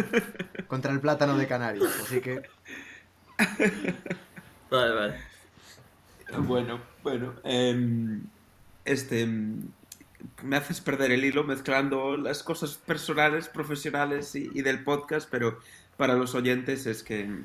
contra 0.67 0.91
el 0.91 0.99
plátano 0.99 1.35
de 1.35 1.47
Canarias, 1.47 1.89
así 2.03 2.21
que 2.21 2.43
Vale, 4.69 4.93
vale. 4.93 5.15
Bueno, 6.39 6.81
bueno. 7.03 7.33
em, 7.43 8.23
este. 8.85 9.21
em, 9.21 9.61
me 10.43 10.57
haces 10.57 10.81
perder 10.81 11.11
el 11.11 11.23
hilo 11.23 11.43
mezclando 11.43 12.17
las 12.17 12.43
cosas 12.43 12.75
personales, 12.75 13.47
profesionales 13.47 14.35
y, 14.35 14.49
y 14.53 14.61
del 14.61 14.83
podcast, 14.83 15.29
pero 15.29 15.59
para 15.95 16.15
los 16.15 16.35
oyentes 16.35 16.85
es 16.85 17.03
que. 17.03 17.43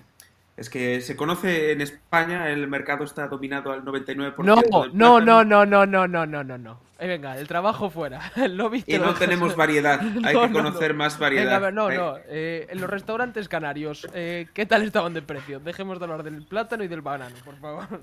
Es 0.56 0.68
que 0.70 1.00
se 1.00 1.16
conoce 1.16 1.72
en 1.72 1.80
España, 1.80 2.50
el 2.50 2.68
mercado 2.68 3.04
está 3.04 3.26
dominado 3.28 3.72
al 3.72 3.84
99% 3.84 4.44
No, 4.44 4.56
del 4.56 4.96
no, 4.96 5.20
no, 5.20 5.44
no, 5.44 5.64
no, 5.66 5.86
no, 5.86 6.06
no, 6.06 6.26
no, 6.26 6.44
no, 6.44 6.58
no. 6.58 6.80
Eh, 6.98 7.06
venga, 7.08 7.36
el 7.38 7.48
trabajo 7.48 7.90
fuera. 7.90 8.30
El 8.36 8.56
lobby 8.56 8.82
te 8.82 8.96
Y 8.96 8.98
no 8.98 9.14
tenemos 9.14 9.56
variedad, 9.56 10.08
hay 10.22 10.34
No, 10.34 10.42
que 10.46 10.48
no, 10.50 10.52
conocer 10.52 10.92
no. 10.92 10.94
más 10.94 11.18
variedad. 11.18 11.44
Venga, 11.44 11.56
a 11.56 11.58
ver, 11.60 11.74
no, 11.74 11.90
no. 11.90 12.18
eh, 12.28 12.66
en 12.70 12.80
los 12.80 12.88
restaurantes 12.90 13.48
canarios, 13.48 14.06
eh, 14.14 14.48
¿qué 14.54 14.66
tal 14.66 14.82
estaban 14.82 15.14
de 15.14 15.22
precio? 15.22 15.58
Dejemos 15.60 15.98
de 15.98 16.04
hablar 16.04 16.22
del 16.22 16.44
plátano 16.46 16.84
y 16.84 16.88
del 16.88 17.00
banano, 17.02 17.40
por 17.44 17.56
favor. 17.58 18.00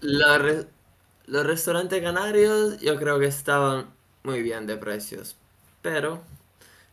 Los, 0.00 0.38
re- 0.42 0.66
los 1.26 1.46
restaurantes 1.46 2.02
canarios 2.02 2.78
yo 2.80 2.96
creo 2.96 3.18
que 3.18 3.26
estaban 3.26 3.86
muy 4.22 4.42
bien 4.42 4.66
de 4.66 4.76
precios, 4.76 5.36
pero 5.82 6.22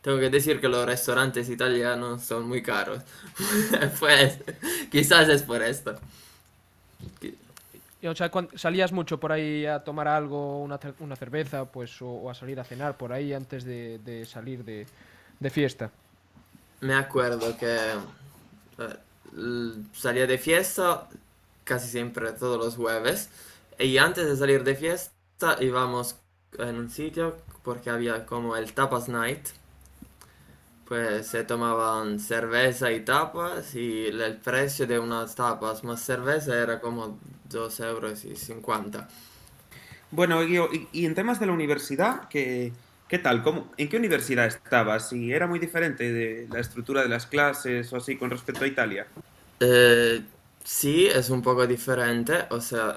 tengo 0.02 0.18
que 0.18 0.30
decir 0.30 0.60
que 0.60 0.68
los 0.68 0.84
restaurantes 0.86 1.48
italianos 1.48 2.22
son 2.24 2.48
muy 2.48 2.62
caros. 2.62 3.02
Pues 4.00 4.38
quizás 4.90 5.28
es 5.28 5.42
por 5.42 5.62
esto. 5.62 5.98
O 8.04 8.14
sea, 8.16 8.30
salías 8.56 8.90
mucho 8.92 9.20
por 9.20 9.30
ahí 9.30 9.64
a 9.64 9.84
tomar 9.84 10.08
algo, 10.08 10.60
una, 10.60 10.78
una 10.98 11.14
cerveza, 11.16 11.66
pues, 11.66 12.02
o, 12.02 12.08
o 12.08 12.30
a 12.30 12.34
salir 12.34 12.58
a 12.58 12.64
cenar 12.64 12.96
por 12.96 13.12
ahí 13.12 13.32
antes 13.32 13.62
de, 13.64 13.98
de 13.98 14.26
salir 14.26 14.64
de, 14.64 14.88
de 15.38 15.50
fiesta. 15.50 15.92
Me 16.80 16.94
acuerdo 16.94 17.56
que 17.56 17.76
eh, 18.78 18.98
salía 19.92 20.26
de 20.26 20.38
fiesta 20.38 21.08
casi 21.64 21.88
siempre 21.88 22.32
todos 22.32 22.58
los 22.58 22.76
jueves 22.76 23.30
y 23.78 23.98
antes 23.98 24.26
de 24.26 24.36
salir 24.36 24.64
de 24.64 24.74
fiesta 24.74 25.56
íbamos 25.60 26.16
en 26.58 26.76
un 26.76 26.90
sitio 26.90 27.36
porque 27.62 27.90
había 27.90 28.26
como 28.26 28.56
el 28.56 28.72
tapas 28.74 29.08
night. 29.08 29.48
Pues 30.86 31.26
se 31.28 31.44
tomaban 31.44 32.20
cerveza 32.20 32.92
y 32.92 33.04
tapas 33.04 33.74
y 33.74 34.06
el 34.06 34.36
precio 34.40 34.86
de 34.86 34.98
unas 34.98 35.34
tapas 35.34 35.82
más 35.84 36.02
cerveza 36.02 36.56
era 36.60 36.80
como 36.80 37.18
2 37.48 37.80
euros 37.80 38.24
y 38.24 38.36
50. 38.36 39.08
Bueno, 40.10 40.42
y, 40.44 40.58
y 40.92 41.06
en 41.06 41.14
temas 41.14 41.40
de 41.40 41.46
la 41.46 41.52
universidad, 41.52 42.28
¿qué, 42.28 42.76
qué 43.08 43.18
tal? 43.18 43.42
¿Cómo, 43.42 43.72
¿En 43.78 43.88
qué 43.88 43.96
universidad 43.96 44.46
estabas? 44.46 45.12
¿Y 45.12 45.32
era 45.32 45.46
muy 45.46 45.58
diferente 45.58 46.12
de 46.12 46.48
la 46.50 46.60
estructura 46.60 47.02
de 47.02 47.08
las 47.08 47.26
clases 47.26 47.92
o 47.92 47.96
así 47.96 48.18
con 48.18 48.30
respecto 48.30 48.64
a 48.64 48.68
Italia? 48.68 49.12
Eh, 49.60 50.28
sí, 50.64 51.06
es 51.06 51.30
un 51.30 51.42
poco 51.42 51.66
diferente, 51.66 52.46
o 52.50 52.60
sea, 52.60 52.96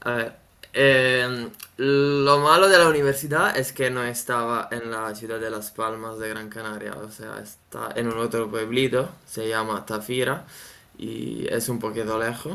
a 0.00 0.10
ver, 0.14 0.32
em, 0.72 1.50
lo 1.76 2.38
malo 2.40 2.68
de 2.68 2.78
la 2.78 2.88
universidad 2.88 3.56
es 3.56 3.72
que 3.72 3.90
no 3.90 4.04
estaba 4.04 4.68
en 4.70 4.90
la 4.90 5.14
ciudad 5.14 5.40
de 5.40 5.50
Las 5.50 5.70
Palmas 5.70 6.18
de 6.18 6.28
Gran 6.28 6.48
Canaria, 6.48 6.94
o 6.94 7.10
sea, 7.10 7.38
está 7.40 7.90
en 7.96 8.08
un 8.08 8.18
otro 8.18 8.50
pueblito, 8.50 9.08
se 9.26 9.48
llama 9.48 9.86
Tafira, 9.86 10.44
y 10.98 11.46
es 11.48 11.68
un 11.68 11.78
poquito 11.78 12.18
lejos. 12.18 12.54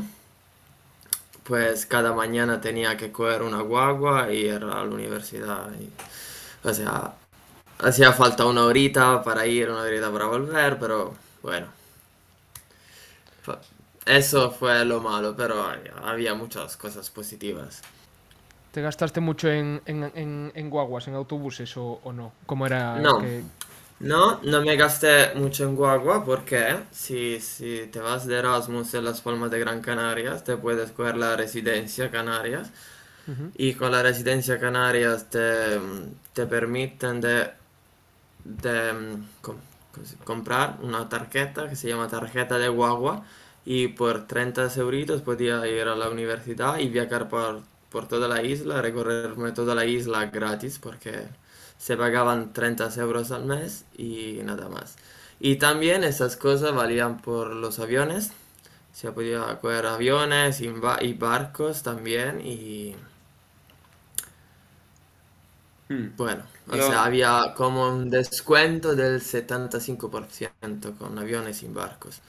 Pues 1.43 1.85
cada 1.85 2.13
mañana 2.13 2.61
tenía 2.61 2.97
que 2.97 3.11
coger 3.11 3.41
una 3.41 3.61
guagua 3.61 4.31
y 4.31 4.47
ir 4.47 4.63
a 4.63 4.83
la 4.83 4.83
universidad, 4.83 5.69
y, 5.79 5.89
o 6.67 6.73
sea, 6.73 7.13
hacía 7.79 8.13
falta 8.13 8.45
una 8.45 8.65
horita 8.65 9.23
para 9.23 9.47
ir, 9.47 9.69
una 9.69 9.81
horita 9.81 10.11
para 10.11 10.25
volver, 10.25 10.77
pero 10.79 11.15
bueno. 11.41 11.67
Eso 14.05 14.51
fue 14.51 14.85
lo 14.85 15.01
malo, 15.01 15.35
pero 15.35 15.65
había 16.03 16.33
muchas 16.33 16.77
cosas 16.77 17.09
positivas. 17.09 17.81
¿Te 18.71 18.81
gastaste 18.81 19.19
mucho 19.21 19.49
en, 19.49 19.81
en, 19.85 20.03
en- 20.15 20.51
en 20.55 20.69
guaguas, 20.69 21.07
en 21.07 21.15
autobuses 21.15 21.75
o, 21.77 21.99
o 22.03 22.13
no? 22.13 22.33
¿Cómo 22.45 22.65
era 22.65 22.83
No. 22.93 23.13
que- 23.17 23.43
No, 23.99 24.39
no 24.43 24.61
me 24.63 24.75
gasté 24.77 25.33
mucho 25.35 25.63
en 25.65 25.75
guagua 25.75 26.23
porque 26.25 26.77
si, 26.91 27.39
si 27.41 27.87
te 27.91 27.99
vas 27.99 28.27
de 28.27 28.37
Erasmus 28.37 28.93
en 28.95 29.05
Las 29.05 29.21
Palmas 29.21 29.51
de 29.51 29.59
Gran 29.59 29.81
Canaria, 29.81 30.43
te 30.43 30.57
puedes 30.57 30.91
coger 30.91 31.17
la 31.17 31.35
residencia 31.37 32.11
Canarias 32.11 32.71
Ujú. 33.27 33.51
y 33.55 33.73
con 33.75 33.91
la 33.91 34.03
residencia 34.03 34.59
Canarias 34.59 35.29
te, 35.29 35.79
te 36.33 36.47
permiten 36.47 37.21
de, 37.21 37.51
de, 38.43 38.93
mm, 38.93 39.25
com- 39.41 39.57
comprar 40.23 40.77
una 40.81 41.09
tarjeta 41.09 41.69
que 41.69 41.75
se 41.75 41.87
llama 41.89 42.07
tarjeta 42.07 42.57
de 42.57 42.69
guagua 42.69 43.23
y 43.65 43.89
por 43.89 44.27
30 44.27 44.67
euritos 44.77 45.21
podía 45.21 45.65
ir 45.67 45.87
a 45.87 45.95
la 45.95 46.09
universidad 46.09 46.79
y 46.79 46.89
viajar 46.89 47.29
por, 47.29 47.61
por 47.91 48.07
toda 48.07 48.27
la 48.27 48.43
isla, 48.43 48.81
recorrerme 48.81 49.51
toda 49.51 49.75
la 49.75 49.85
isla 49.85 50.25
gratis 50.27 50.79
porque 50.79 51.27
se 51.77 51.97
pagaban 51.97 52.53
30 52.53 52.89
euros 52.97 53.31
al 53.31 53.45
mes 53.45 53.85
y 53.97 54.39
nada 54.43 54.69
más. 54.69 54.97
Y 55.39 55.57
también 55.57 56.03
esas 56.03 56.35
cosas 56.37 56.73
valían 56.75 57.21
por 57.21 57.51
los 57.55 57.79
aviones, 57.79 58.31
se 58.93 59.11
podía 59.11 59.59
coger 59.61 59.85
aviones 59.87 60.61
y, 60.61 60.69
ba- 60.69 60.99
y 61.01 61.13
barcos 61.13 61.83
también 61.83 62.41
y 62.45 62.95
Hmm. 65.89 66.07
bueno, 66.17 66.43
o 66.69 66.79
Yo- 66.79 66.81
sea, 66.81 67.05
había 67.05 67.53
como 67.55 67.87
un 67.89 68.09
descuento 68.09 68.93
del 68.95 69.21
75% 69.21 70.95
con 70.97 71.17
aviones 71.17 71.63
y 71.63 71.67
barcos. 71.67 72.21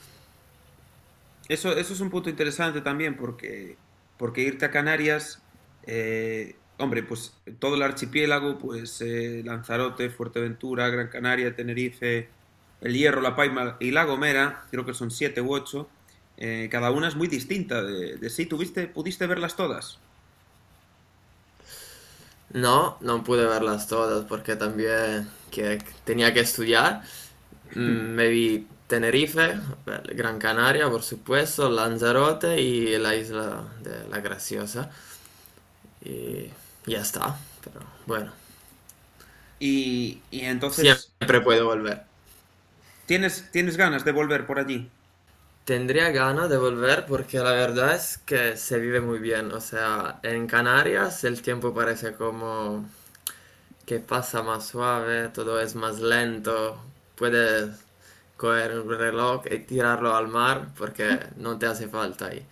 Eso, 1.48 1.72
eso 1.72 1.92
es 1.94 2.00
un 2.00 2.10
punto 2.10 2.28
interesante 2.30 2.80
también 2.82 3.16
porque, 3.16 3.78
porque 4.16 4.42
irte 4.42 4.64
a 4.66 4.70
Canarias, 4.70 5.47
eh, 5.88 6.56
hombre, 6.78 7.02
pues 7.02 7.34
todo 7.60 7.76
el 7.76 7.82
archipiélago, 7.82 8.58
pues 8.58 9.00
eh, 9.02 9.42
Lanzarote, 9.44 10.10
Fuerteventura, 10.10 10.88
Gran 10.90 11.08
Canaria, 11.08 11.56
Tenerife, 11.56 12.34
El 12.80 12.94
Hierro, 12.96 13.20
La 13.22 13.36
Palma 13.36 13.76
y 13.80 13.90
La 13.92 14.04
Gomera, 14.04 14.66
creo 14.70 14.84
que 14.86 14.94
son 14.94 15.10
siete 15.10 15.40
u 15.42 15.52
ocho, 15.54 15.90
eh, 16.36 16.68
cada 16.70 16.90
una 16.92 17.08
es 17.08 17.16
muy 17.16 17.28
distinta 17.28 17.82
de, 17.82 18.16
de 18.18 18.30
sí. 18.30 18.46
¿Tuviste, 18.46 18.88
pudiste 18.88 19.26
verlas 19.26 19.56
todas? 19.56 20.00
No, 22.50 22.98
no 23.02 23.22
pude 23.24 23.46
verlas 23.46 23.88
todas 23.88 24.24
porque 24.26 24.56
también 24.56 25.28
que 25.50 25.78
tenía 26.04 26.32
que 26.32 26.40
estudiar. 26.40 27.02
Mm, 27.74 28.14
Me 28.14 28.28
vi 28.28 28.68
Tenerife, 28.86 29.60
Gran 30.14 30.38
Canaria, 30.38 30.90
por 30.90 31.02
supuesto, 31.02 31.70
Lanzarote 31.70 32.60
y 32.60 32.98
la 32.98 33.14
isla 33.16 33.68
de 33.82 34.08
La 34.08 34.20
Graciosa. 34.20 34.90
Y 36.04 36.50
ya 36.86 37.00
está, 37.02 37.38
pero 37.64 37.80
bueno, 38.06 38.32
Y, 39.60 40.22
y 40.30 40.40
entonces, 40.46 41.10
siempre 41.18 41.40
puedo 41.40 41.66
volver. 41.66 42.04
¿tienes, 43.06 43.50
¿tienes 43.50 43.76
ganas 43.76 44.04
de 44.04 44.12
volver 44.12 44.46
por 44.46 44.58
allí? 44.60 44.88
Tendría 45.64 46.10
ganas 46.10 46.48
de 46.50 46.56
volver 46.56 47.06
porque 47.06 47.38
la 47.38 47.52
verdad 47.52 47.94
es 47.94 48.18
que 48.18 48.56
se 48.56 48.78
vive 48.80 49.00
muy 49.00 49.18
bien. 49.20 49.52
O 49.52 49.60
sea, 49.60 50.18
en 50.22 50.46
Canarias 50.48 51.22
el 51.24 51.42
tiempo 51.42 51.74
parece 51.74 52.14
como 52.14 52.88
que 53.86 54.00
pasa 54.00 54.42
más 54.42 54.68
suave, 54.68 55.28
todo 55.30 55.60
es 55.60 55.74
más 55.74 56.00
lento. 56.00 56.80
Puedes 57.16 57.70
coger 58.36 58.78
un 58.80 58.90
reloj 58.98 59.44
y 59.50 59.60
tirarlo 59.60 60.14
al 60.16 60.28
mar 60.28 60.68
porque 60.78 61.20
no 61.36 61.58
te 61.58 61.66
hace 61.66 61.88
falta 61.88 62.26
ahí. 62.28 62.46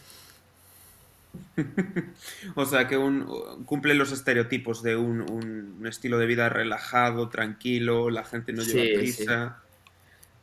o 2.54 2.64
sea, 2.64 2.86
que 2.88 2.96
un, 2.96 3.64
cumple 3.64 3.94
los 3.94 4.12
estereotipos 4.12 4.82
de 4.82 4.96
un, 4.96 5.20
un, 5.30 5.86
estilo 5.86 6.18
de 6.18 6.26
vida 6.26 6.48
relajado, 6.48 7.28
tranquilo, 7.28 8.10
la 8.10 8.24
gente 8.24 8.52
no 8.52 8.62
lleva 8.62 8.98
prisa. 8.98 9.58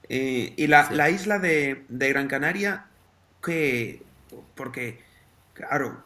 Eh, 0.10 0.54
y 0.58 0.68
la, 0.68 0.92
la 0.92 1.10
isla 1.10 1.40
de, 1.40 1.86
de, 1.90 2.10
Gran 2.10 2.28
Canaria, 2.28 2.86
que. 3.44 4.02
Porque, 4.56 5.00
claro, 5.54 6.04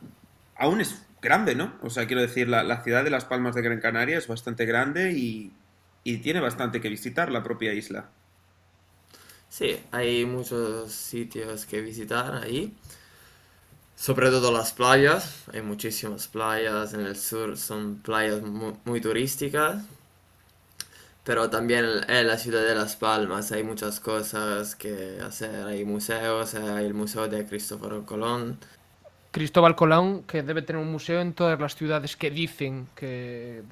aún 0.56 0.82
es 0.82 1.02
grande, 1.22 1.56
¿no? 1.56 1.74
O 1.82 1.90
sea, 1.90 2.08
quiero 2.08 2.22
decir, 2.22 2.48
la, 2.48 2.64
la 2.64 2.84
ciudad 2.84 3.04
de 3.04 3.10
Las 3.10 3.26
Palmas 3.26 3.56
de 3.56 3.62
Gran 3.62 3.80
Canaria 3.80 4.18
es 4.18 4.28
bastante 4.28 4.66
grande 4.66 5.14
y, 5.14 5.52
y 6.04 6.18
tiene 6.18 6.40
bastante 6.40 6.80
que 6.80 6.90
visitar 6.90 7.32
la 7.32 7.44
propia 7.44 7.74
isla. 7.74 8.10
Sí, 9.50 9.78
hay 9.92 10.26
muchos 10.26 10.92
sitios 10.92 11.66
que 11.66 11.82
visitar 11.82 12.44
ahí. 12.44 12.76
Sobre 13.98 14.30
todo 14.30 14.52
las 14.52 14.74
playas, 14.74 15.44
hay 15.52 15.64
muchísimas 15.64 16.28
playas 16.28 16.94
en 16.94 17.00
el 17.00 17.16
sur, 17.16 17.58
son 17.58 17.96
playas 17.96 18.44
muy, 18.44 19.02
turísticas. 19.02 19.84
Pero 21.24 21.50
también 21.50 21.84
en 22.08 22.28
la 22.28 22.38
ciudad 22.38 22.62
de 22.62 22.76
Las 22.76 22.96
Palmas 22.96 23.52
hay 23.52 23.64
muchas 23.64 24.00
cosas 24.00 24.76
que 24.76 25.18
hacer, 25.26 25.66
hay 25.66 25.84
museos, 25.84 26.54
hay 26.54 26.86
el 26.86 26.94
museo 26.94 27.28
de 27.28 27.48
Cristóbal 27.48 28.06
Colón. 28.06 28.60
Cristóbal 29.32 29.76
Colón, 29.76 30.24
que 30.24 30.44
debe 30.44 30.62
tener 30.62 30.80
un 30.80 30.92
museo 30.92 31.20
en 31.20 31.34
todas 31.34 31.60
las 31.60 31.76
ciudades 31.76 32.16
que 32.16 32.30
dicen 32.30 32.88
que, 32.96 33.64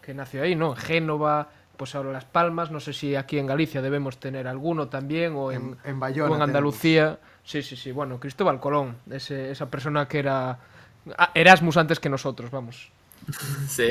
que 0.00 0.14
nació 0.14 0.44
ahí, 0.44 0.54
¿no? 0.54 0.76
Génova, 0.76 1.50
pues 1.76 1.96
ahora 1.96 2.12
Las 2.12 2.24
Palmas, 2.24 2.70
no 2.70 2.78
sé 2.78 2.92
si 2.92 3.16
aquí 3.16 3.36
en 3.36 3.48
Galicia 3.48 3.82
debemos 3.82 4.18
tener 4.18 4.46
alguno 4.46 4.86
también, 4.86 5.34
o 5.34 5.50
en, 5.50 5.76
en, 5.84 5.98
Bayona 5.98 6.30
o 6.30 6.36
en 6.36 6.42
Andalucía. 6.42 7.18
Sí, 7.44 7.62
sí, 7.62 7.76
sí, 7.76 7.92
bueno, 7.92 8.20
Cristóbal 8.20 8.60
Colón, 8.60 8.96
ese, 9.10 9.50
esa 9.50 9.68
persona 9.68 10.06
que 10.06 10.20
era 10.20 10.58
ah, 11.18 11.30
Erasmus 11.34 11.76
antes 11.76 12.00
que 12.00 12.08
nosotros, 12.08 12.50
vamos. 12.50 12.90
Sí. 13.68 13.90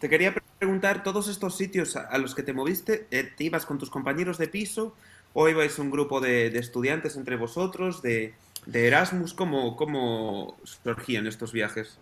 Te 0.00 0.08
quería 0.08 0.34
preguntar, 0.58 1.02
todos 1.04 1.28
estos 1.28 1.56
sitios 1.56 1.94
a 1.96 2.18
los 2.18 2.34
que 2.34 2.42
te 2.42 2.52
moviste, 2.52 3.06
eh, 3.10 3.22
¿te 3.36 3.44
ibas 3.44 3.66
con 3.66 3.78
tus 3.78 3.88
compañeros 3.88 4.36
de 4.36 4.48
piso 4.48 4.96
o 5.32 5.48
ibais 5.48 5.78
un 5.78 5.90
grupo 5.90 6.20
de, 6.20 6.50
de 6.50 6.58
estudiantes 6.58 7.16
entre 7.16 7.36
vosotros, 7.36 8.02
de, 8.02 8.34
de 8.66 8.86
Erasmus? 8.88 9.32
¿Cómo, 9.32 9.76
¿Cómo 9.76 10.56
surgían 10.64 11.26
estos 11.28 11.52
viajes? 11.52 11.98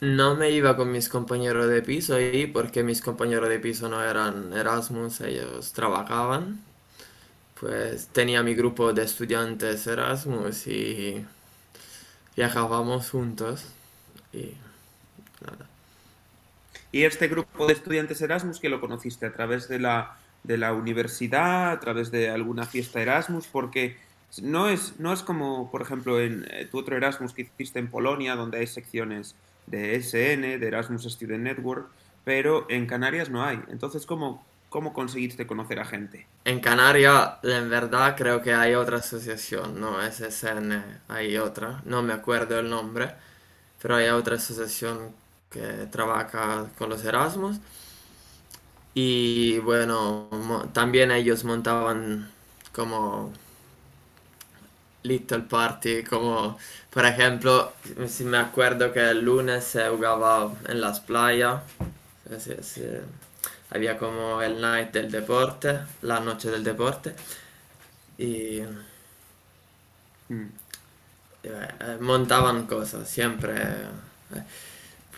No 0.00 0.36
me 0.36 0.50
iba 0.50 0.76
con 0.76 0.92
mis 0.92 1.08
compañeros 1.08 1.68
de 1.68 1.82
piso 1.82 2.14
ahí 2.14 2.46
porque 2.46 2.82
mis 2.84 3.00
compañeros 3.00 3.48
de 3.48 3.58
piso 3.58 3.88
no 3.88 4.02
eran 4.02 4.52
Erasmus, 4.52 5.20
ellos 5.20 5.72
trabajaban. 5.72 6.67
Pues 7.60 8.06
tenía 8.08 8.42
mi 8.42 8.54
grupo 8.54 8.92
de 8.92 9.02
estudiantes 9.02 9.86
Erasmus 9.86 10.66
y 10.68 11.24
viajábamos 12.36 13.10
juntos 13.10 13.64
y 14.32 14.54
nada. 15.44 15.66
¿Y 16.92 17.02
este 17.02 17.26
grupo 17.28 17.66
de 17.66 17.72
estudiantes 17.72 18.22
Erasmus 18.22 18.60
que 18.60 18.68
lo 18.68 18.80
conociste 18.80 19.26
a 19.26 19.32
través 19.32 19.68
de 19.68 19.80
la, 19.80 20.16
de 20.44 20.56
la 20.56 20.72
universidad, 20.72 21.72
a 21.72 21.80
través 21.80 22.10
de 22.10 22.30
alguna 22.30 22.64
fiesta 22.64 23.02
Erasmus? 23.02 23.46
Porque 23.48 23.96
no 24.40 24.68
es, 24.68 24.98
no 25.00 25.12
es 25.12 25.22
como, 25.22 25.70
por 25.70 25.82
ejemplo, 25.82 26.20
en 26.20 26.46
eh, 26.50 26.66
tu 26.70 26.78
otro 26.78 26.96
Erasmus 26.96 27.34
que 27.34 27.42
hiciste 27.42 27.78
en 27.78 27.90
Polonia, 27.90 28.36
donde 28.36 28.58
hay 28.58 28.66
secciones 28.66 29.34
de 29.66 29.96
SN, 29.96 30.58
de 30.58 30.66
Erasmus 30.66 31.04
Student 31.04 31.42
Network, 31.42 31.88
pero 32.24 32.66
en 32.70 32.86
Canarias 32.86 33.30
no 33.30 33.44
hay. 33.44 33.60
Entonces, 33.68 34.06
¿cómo, 34.06 34.46
cómo 34.68 34.92
conseguiste 34.92 35.46
conocer 35.46 35.80
a 35.80 35.84
gente? 35.84 36.26
En 36.44 36.60
Canarias, 36.60 37.34
en 37.42 37.70
verdad, 37.70 38.14
creo 38.16 38.42
que 38.42 38.54
hay 38.54 38.74
otra 38.74 38.98
asociación, 38.98 39.80
no 39.80 40.02
es 40.02 40.20
SN, 40.20 40.82
hay 41.08 41.38
otra, 41.38 41.80
no 41.84 42.02
me 42.02 42.12
acuerdo 42.12 42.58
el 42.58 42.68
nombre, 42.68 43.12
pero 43.80 43.96
hay 43.96 44.08
otra 44.08 44.36
asociación 44.36 45.12
que 45.50 45.86
trabaja 45.90 46.66
con 46.76 46.90
los 46.90 47.04
Erasmus. 47.04 47.58
Y 48.94 49.58
bueno, 49.60 50.28
también 50.72 51.10
ellos 51.12 51.44
montaban 51.44 52.30
como 52.72 53.32
little 55.02 55.40
party, 55.40 56.02
como 56.02 56.58
por 56.90 57.06
ejemplo, 57.06 57.72
si 58.08 58.24
me 58.24 58.38
acuerdo 58.38 58.92
que 58.92 59.10
el 59.10 59.24
lunes 59.24 59.64
se 59.64 59.88
jugaba 59.88 60.52
en 60.66 60.80
las 60.80 61.00
playas, 61.00 61.62
había 63.70 63.98
como 63.98 64.42
el 64.42 64.60
night 64.60 64.90
del 64.92 65.10
deporte, 65.10 65.78
la 66.02 66.20
noche 66.20 66.50
del 66.50 66.64
deporte, 66.64 67.14
y 68.16 68.60
mm. 70.28 70.46
eh, 71.44 71.98
montaban 72.00 72.66
cosas, 72.66 73.08
siempre. 73.08 73.54
Eh. 73.54 74.42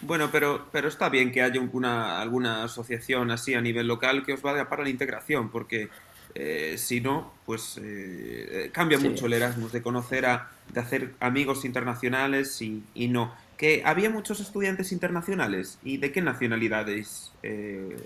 Bueno, 0.03 0.31
pero, 0.33 0.67
pero 0.73 0.89
está 0.89 1.09
bien 1.09 1.31
que 1.31 1.43
haya 1.43 1.61
una, 1.61 2.21
alguna 2.21 2.65
asociación 2.65 3.31
así 3.31 3.55
a 3.55 3.61
nivel 3.61 3.87
local 3.87 4.25
que 4.25 4.33
os 4.33 4.43
vaya 4.43 4.69
para 4.69 4.83
la 4.83 4.89
integración, 4.89 5.51
porque 5.51 5.91
eh, 6.35 6.77
si 6.79 7.01
no, 7.01 7.33
pues 7.45 7.79
eh, 7.83 8.71
cambia 8.73 8.99
mucho 8.99 9.27
el 9.27 9.33
Erasmus 9.33 9.73
de 9.73 9.83
conocer 9.83 10.27
a, 10.27 10.51
de 10.73 10.81
hacer 10.81 11.15
amigos 11.21 11.65
internacionales 11.65 12.61
y, 12.63 13.09
no. 13.09 13.35
Que 13.57 13.83
había 13.85 14.09
muchos 14.09 14.41
estudiantes 14.41 14.93
internacionales 14.93 15.79
y 15.83 15.99
de 15.99 16.13
qué 16.13 16.23
nacionalidades 16.23 17.33
eh, 17.43 17.97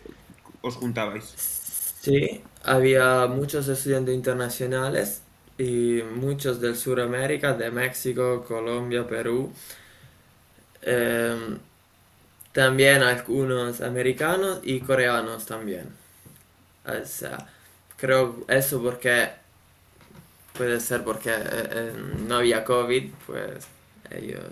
os 0.69 0.77
juntabais. 0.81 1.27
Sí, 2.01 2.43
había 2.63 3.27
muchos 3.27 3.69
estudiantes 3.69 4.15
internacionales 4.15 5.23
y 5.59 6.03
muchos 6.17 6.61
del 6.61 6.77
Suramérica, 6.77 7.55
de 7.55 7.71
México, 7.71 8.45
Colombia, 8.47 9.07
Perú. 9.07 9.53
Em, 10.83 11.59
también 12.53 13.03
algunos 13.03 13.81
americanos 13.81 14.61
y 14.65 14.81
coreanos 14.81 15.47
también. 15.47 15.89
O 16.87 17.05
sea, 17.07 17.49
Creo 17.99 18.45
eso 18.49 18.83
porque 18.83 19.31
puede 20.57 20.81
ser 20.81 21.05
porque 21.05 21.31
eh, 21.31 21.37
eh, 21.43 21.93
no 22.27 22.37
había 22.37 22.65
COVID, 22.65 23.11
pues 23.27 23.67
ellos 24.11 24.43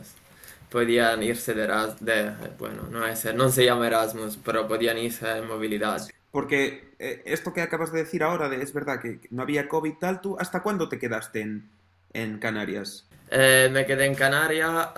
podían 0.72 1.22
irse 1.22 1.54
de, 1.54 1.66
de 2.00 2.32
bueno, 2.58 2.88
no, 2.90 3.00
no 3.35 3.50
se 3.50 3.64
llama 3.64 3.87
Erasmus, 3.87 4.38
pero 4.42 4.66
podían 4.66 4.98
irse 4.98 5.38
en 5.38 5.46
movilidad. 5.46 6.08
Porque 6.30 6.94
eh, 6.98 7.22
esto 7.26 7.52
que 7.52 7.61
acabas 7.61 7.92
de 7.92 8.00
decir 8.00 8.22
ahora, 8.22 8.48
de, 8.48 8.62
es 8.62 8.72
verdad 8.72 9.00
que 9.00 9.20
no 9.30 9.42
había 9.42 9.68
COVID 9.68 9.94
tal, 10.00 10.20
¿tú 10.20 10.37
hasta 10.40 10.62
cuándo 10.62 10.88
te 10.88 10.98
quedaste 10.98 11.42
en, 11.42 11.68
en 12.14 12.38
Canarias? 12.38 13.06
me 13.30 13.87
quedé 13.87 14.06
en 14.06 14.14
Canarias 14.14 14.88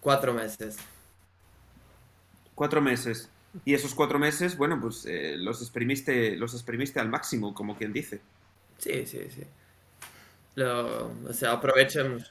cuatro 0.00 0.32
meses. 0.32 0.76
Cuatro 2.54 2.80
meses. 2.80 3.28
Y 3.64 3.74
esos 3.74 3.94
cuatro 3.94 4.18
meses, 4.18 4.56
bueno, 4.56 4.78
pues 4.80 5.06
eh, 5.06 5.36
los, 5.36 5.60
exprimiste, 5.62 6.36
los 6.36 6.54
exprimiste 6.54 7.00
al 7.00 7.08
máximo, 7.08 7.54
como 7.54 7.76
quien 7.76 7.92
dice. 7.92 8.20
Sí, 8.78 9.06
sí, 9.06 9.20
sí. 9.34 9.42
Lo, 10.56 11.12
o 11.28 11.32
sea, 11.32 11.52
aprovechemos. 11.52 12.30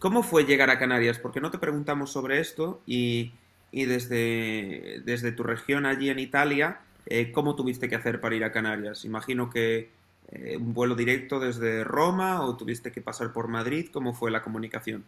¿Cómo 0.00 0.22
fue 0.22 0.44
llegar 0.44 0.70
a 0.70 0.78
Canarias? 0.78 1.18
Porque 1.18 1.42
no 1.42 1.50
te 1.50 1.58
preguntamos 1.58 2.10
sobre 2.10 2.40
esto 2.40 2.80
y, 2.86 3.32
y 3.70 3.84
desde, 3.84 5.02
desde 5.04 5.30
tu 5.30 5.42
región 5.42 5.84
allí 5.84 6.08
en 6.08 6.18
Italia, 6.18 6.80
eh, 7.04 7.30
¿cómo 7.32 7.54
tuviste 7.54 7.90
que 7.90 7.96
hacer 7.96 8.18
para 8.18 8.34
ir 8.34 8.42
a 8.44 8.50
Canarias? 8.50 9.04
Imagino 9.04 9.50
que 9.50 9.90
eh, 10.32 10.56
un 10.56 10.72
vuelo 10.72 10.94
directo 10.94 11.38
desde 11.38 11.84
Roma 11.84 12.42
o 12.42 12.56
tuviste 12.56 12.90
que 12.92 13.02
pasar 13.02 13.34
por 13.34 13.48
Madrid. 13.48 13.90
¿Cómo 13.92 14.14
fue 14.14 14.30
la 14.30 14.42
comunicación? 14.42 15.04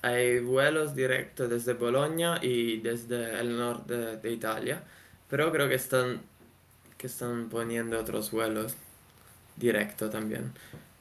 hay 0.00 0.38
vuelos 0.38 0.94
directos 0.94 1.50
desde 1.50 1.74
Bolonia 1.74 2.38
y 2.40 2.78
desde 2.78 3.40
el 3.40 3.58
norte 3.58 4.16
de 4.18 4.32
Italia, 4.32 4.84
pero 5.28 5.50
creo 5.50 5.68
que 5.68 5.74
están, 5.74 6.22
que 6.96 7.08
están 7.08 7.48
poniendo 7.48 7.98
otros 7.98 8.30
vuelos 8.30 8.76
directos 9.56 10.12
también. 10.12 10.52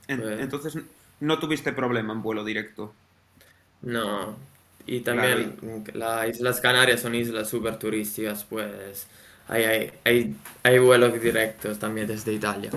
Pues 0.07 0.39
entonces, 0.39 0.79
¿no 1.19 1.39
tuviste 1.39 1.71
problema 1.73 2.13
en 2.13 2.21
vuelo 2.21 2.43
directo? 2.43 2.93
No, 3.81 4.35
y 4.85 5.01
también 5.01 5.55
las 5.93 6.29
Islas 6.29 6.59
Canarias 6.59 7.01
son 7.01 7.15
islas 7.15 7.49
súper 7.49 7.77
turísticas, 7.77 8.43
pues 8.43 9.07
hay, 9.47 9.63
hay, 9.63 9.91
hay, 10.03 10.35
hay 10.63 10.79
vuelos 10.79 11.19
directos 11.21 11.77
también 11.79 12.07
desde 12.07 12.33
Italia. 12.33 12.71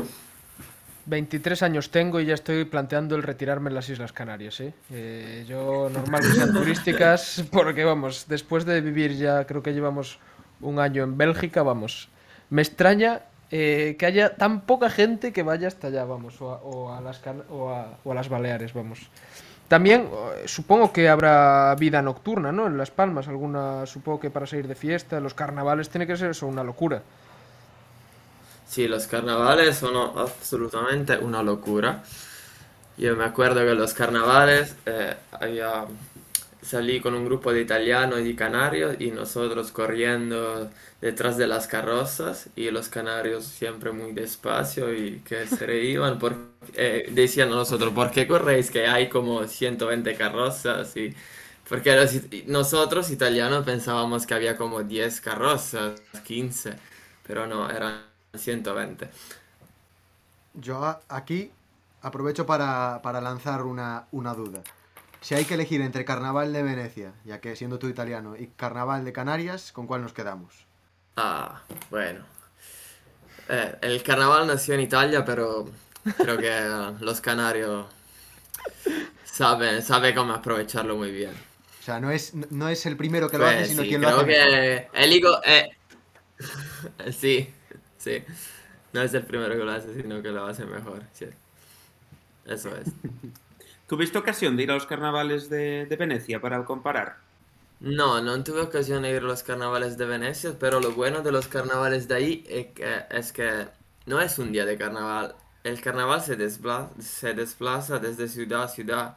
23 1.07 1.63
años 1.63 1.91
tengo 1.91 2.21
y 2.21 2.27
ya 2.27 2.35
estoy 2.35 2.65
planteando 2.65 3.17
el 3.17 3.23
retirarme 3.23 3.69
en 3.69 3.75
las 3.75 3.89
Islas 3.89 4.13
Canarias. 4.13 4.61
¿eh? 4.61 4.73
Eh, 4.91 5.45
yo 5.49 5.91
normal 5.93 6.21
que 6.23 6.29
sean 6.29 6.53
turísticas, 6.53 7.45
porque 7.53 7.85
vamos, 7.85 8.27
después 8.29 8.65
de 8.65 8.81
vivir 8.81 9.17
ya 9.17 9.47
creo 9.47 9.63
que 9.63 9.73
llevamos 9.73 10.19
un 10.61 10.79
año 10.79 11.03
en 11.03 11.17
Bélgica, 11.17 11.63
vamos. 11.63 12.09
Me 12.51 12.63
extraña 12.63 13.23
eh, 13.51 13.97
que 13.99 14.07
haya 14.07 14.37
tan 14.37 14.63
poca 14.63 14.91
gente 14.91 15.33
que 15.33 15.43
vaya 15.43 15.69
hasta 15.69 15.89
allá, 15.89 16.05
vamos, 16.05 16.41
o 16.41 16.93
a, 16.93 17.01
las, 17.01 17.21
o 17.51 17.71
a, 17.71 18.15
las 18.15 18.29
Baleares, 18.29 18.73
vamos. 18.73 19.01
También 19.69 20.09
supongo 20.47 20.93
que 20.93 21.09
habrá 21.09 21.75
vida 21.79 22.03
nocturna, 22.03 22.51
¿no? 22.51 22.67
En 22.67 22.77
Las 22.77 22.91
Palmas, 22.91 23.29
alguna, 23.29 23.87
supongo 23.87 24.19
que 24.19 24.31
para 24.31 24.45
salir 24.45 24.67
de 24.67 24.75
fiesta, 24.75 25.21
los 25.21 25.33
carnavales 25.35 25.89
tiene 25.89 26.09
que 26.09 26.17
ser 26.17 26.31
eso 26.31 26.49
una 26.49 26.65
locura. 26.65 27.03
Sí, 28.67 28.87
los 28.87 29.07
carnavales 29.09 29.77
son 29.77 29.97
absolutamente 30.17 31.19
una 31.19 31.43
locura. 31.43 32.03
Yo 32.97 33.17
me 33.17 33.25
acuerdo 33.25 33.61
que 33.61 33.75
los 33.75 33.95
carnavales 33.95 34.77
eh, 34.87 35.15
había, 35.33 35.87
salí 36.71 37.01
con 37.01 37.15
un 37.15 37.25
grupo 37.25 37.53
de 37.53 37.63
italianos 37.63 38.21
y 38.21 38.25
de 38.25 38.37
canarios 38.37 38.97
y 39.01 39.11
nosotros 39.11 39.73
corriendo 39.73 40.71
detrás 41.01 41.37
de 41.37 41.49
las 41.49 41.67
carrozas 41.67 42.49
y 42.55 42.71
los 42.71 42.89
canarios 42.89 43.45
siempre 43.45 43.91
muy 43.91 44.13
despacio 44.13 44.95
y 44.95 45.19
que 45.21 45.49
se 45.49 45.67
reían 45.67 46.21
porque 46.21 46.39
eh, 46.75 47.09
decían 47.11 47.49
a 47.49 47.57
nosotros, 47.57 47.93
¿por 47.93 48.13
qué 48.13 48.29
corréis? 48.29 48.71
Que 48.71 48.87
hay 48.87 49.09
como 49.09 49.49
120 49.49 50.15
carrozas 50.15 50.97
y 50.97 51.13
porque 51.69 51.93
nosotros 52.47 53.11
italianos 53.11 53.65
pensábamos 53.65 54.25
que 54.27 54.35
había 54.35 54.57
como 54.57 54.85
10 54.85 55.21
carrozas, 55.21 56.01
15, 56.25 56.75
pero 57.27 57.49
no, 57.49 57.69
eran 57.69 58.03
120. 58.35 59.11
Yo 60.55 61.01
aquí 61.09 61.51
aprovecho 62.03 62.47
para, 62.47 63.21
lanzar 63.21 63.63
una, 63.63 64.07
una 64.13 64.35
duda. 64.35 64.63
Si 65.21 65.35
hay 65.35 65.45
que 65.45 65.55
elegir 65.55 65.81
entre 65.83 66.05
Carnaval 66.05 66.53
de 66.53 66.63
Venecia, 66.63 67.13
ya 67.25 67.41
que 67.41 67.55
siendo 67.55 67.79
tú 67.79 67.89
italiano, 67.89 68.37
y 68.37 68.47
Carnaval 68.49 69.05
de 69.05 69.13
Canarias, 69.13 69.71
¿con 69.73 69.87
cuál 69.87 70.03
nos 70.03 70.13
quedamos? 70.13 70.67
Ah, 71.17 71.63
bueno. 71.91 72.25
Eh, 73.49 73.77
el 73.83 74.03
carnaval 74.03 74.47
nació 74.47 74.75
en 74.75 74.81
Italia, 74.81 75.25
pero 75.25 75.69
creo 76.17 76.39
que 76.39 76.51
los 77.05 77.21
canarios 77.21 77.87
saben, 79.25 79.83
saben 79.83 80.15
cómo 80.15 80.33
aprovecharlo 80.33 80.97
muy 80.97 81.11
bien. 81.11 81.33
O 81.81 81.83
sea, 81.83 82.01
no 82.01 82.11
es, 82.11 82.33
no 82.35 82.69
es 82.69 82.87
el 82.87 82.97
primero 82.97 83.29
que 83.29 83.39
lo 83.39 83.47
hace, 83.47 83.57
pues 83.59 83.69
sino 83.71 83.83
quien 83.83 84.01
lo 84.01 84.09
hace. 84.09 84.25
Creo 84.25 84.27
que 84.27 84.89
el 84.95 85.13
higo. 85.13 85.41
Eh, 85.45 85.71
sí, 87.13 87.53
sí. 87.99 88.23
No 88.93 89.03
es 89.03 89.13
el 89.15 89.25
primero 89.25 89.57
que 89.57 89.65
lo 89.65 89.73
hace, 89.73 89.95
sino 89.95 90.23
que 90.23 90.31
lo 90.31 90.47
hace 90.47 90.65
mejor. 90.65 91.03
Sí. 91.13 91.27
Eso 92.47 92.75
es. 92.77 92.89
¿Tuviste 93.91 94.19
ocasión 94.19 94.57
de 94.57 94.63
ir 94.63 94.71
a 94.71 94.75
los 94.75 94.87
carnavales 94.87 95.51
de 95.51 95.97
Venecia 95.99 96.41
para 96.41 96.65
comparar? 96.65 97.17
No, 97.81 98.23
no 98.23 98.45
tuve 98.45 98.61
ocasión 98.61 99.03
de 99.03 99.11
ir 99.11 99.17
a 99.17 99.27
los 99.27 99.43
carnavales 99.43 99.99
de 99.99 100.07
Venecia, 100.07 100.55
pero 100.61 100.79
lo 100.79 100.93
bueno 100.93 101.23
de 101.23 101.33
los 101.33 101.49
carnavales 101.49 102.07
de 102.07 102.15
ahí 102.15 102.45
es 102.47 103.33
que, 103.33 103.67
no 104.07 104.21
es 104.21 104.39
un 104.39 104.53
día 104.53 104.65
de 104.65 104.79
carnaval. 104.79 105.35
El 105.65 105.81
carnaval 105.81 106.21
se 106.23 106.37
desplaza, 106.37 107.99
desde 107.99 108.29
ciudad 108.29 108.63
a 108.63 108.69
ciudad. 108.69 109.17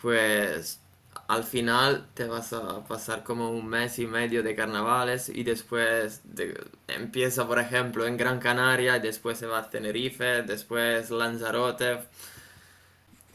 Pues 0.00 0.80
al 1.26 1.44
final 1.44 2.06
te 2.14 2.24
vas 2.24 2.54
a 2.54 2.84
pasar 2.86 3.24
como 3.24 3.50
un 3.50 3.68
mes 3.68 3.98
y 3.98 4.06
medio 4.06 4.42
de 4.42 4.54
carnavales 4.54 5.28
y 5.28 5.44
después 5.44 6.22
empieza, 6.86 7.46
por 7.46 7.58
ejemplo, 7.58 8.06
en 8.06 8.16
Gran 8.16 8.38
Canaria, 8.38 8.96
y 8.96 9.00
después 9.00 9.36
se 9.36 9.46
va 9.46 9.58
a 9.58 9.68
Tenerife, 9.68 10.42
después 10.44 11.10
Lanzarote. 11.10 11.98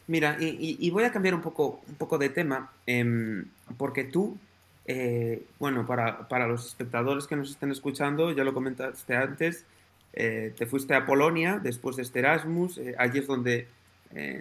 Mira, 0.06 0.36
y, 0.38 0.90
voy 0.90 1.04
a 1.04 1.12
cambiar 1.12 1.34
un 1.34 1.40
poco, 1.40 1.80
un 1.88 1.94
poco 1.94 2.18
de 2.18 2.28
tema, 2.28 2.70
em, 2.86 3.46
porque 3.78 4.04
tú 4.04 4.38
eh, 4.86 5.46
bueno, 5.58 5.86
para, 5.86 6.46
los 6.46 6.66
espectadores 6.66 7.26
que 7.26 7.36
nos 7.36 7.50
estén 7.50 7.70
escuchando, 7.70 8.32
ya 8.32 8.44
lo 8.44 8.52
comentaste 8.52 9.16
antes, 9.16 9.64
eh, 10.12 10.52
te 10.56 10.66
fuiste 10.66 10.94
a 10.94 11.06
Polonia 11.06 11.58
después 11.62 11.96
de 11.96 12.02
este 12.02 12.18
Erasmus, 12.20 12.78
eh, 12.78 12.94
allí 12.98 13.20
es 13.20 13.26
donde 13.26 13.68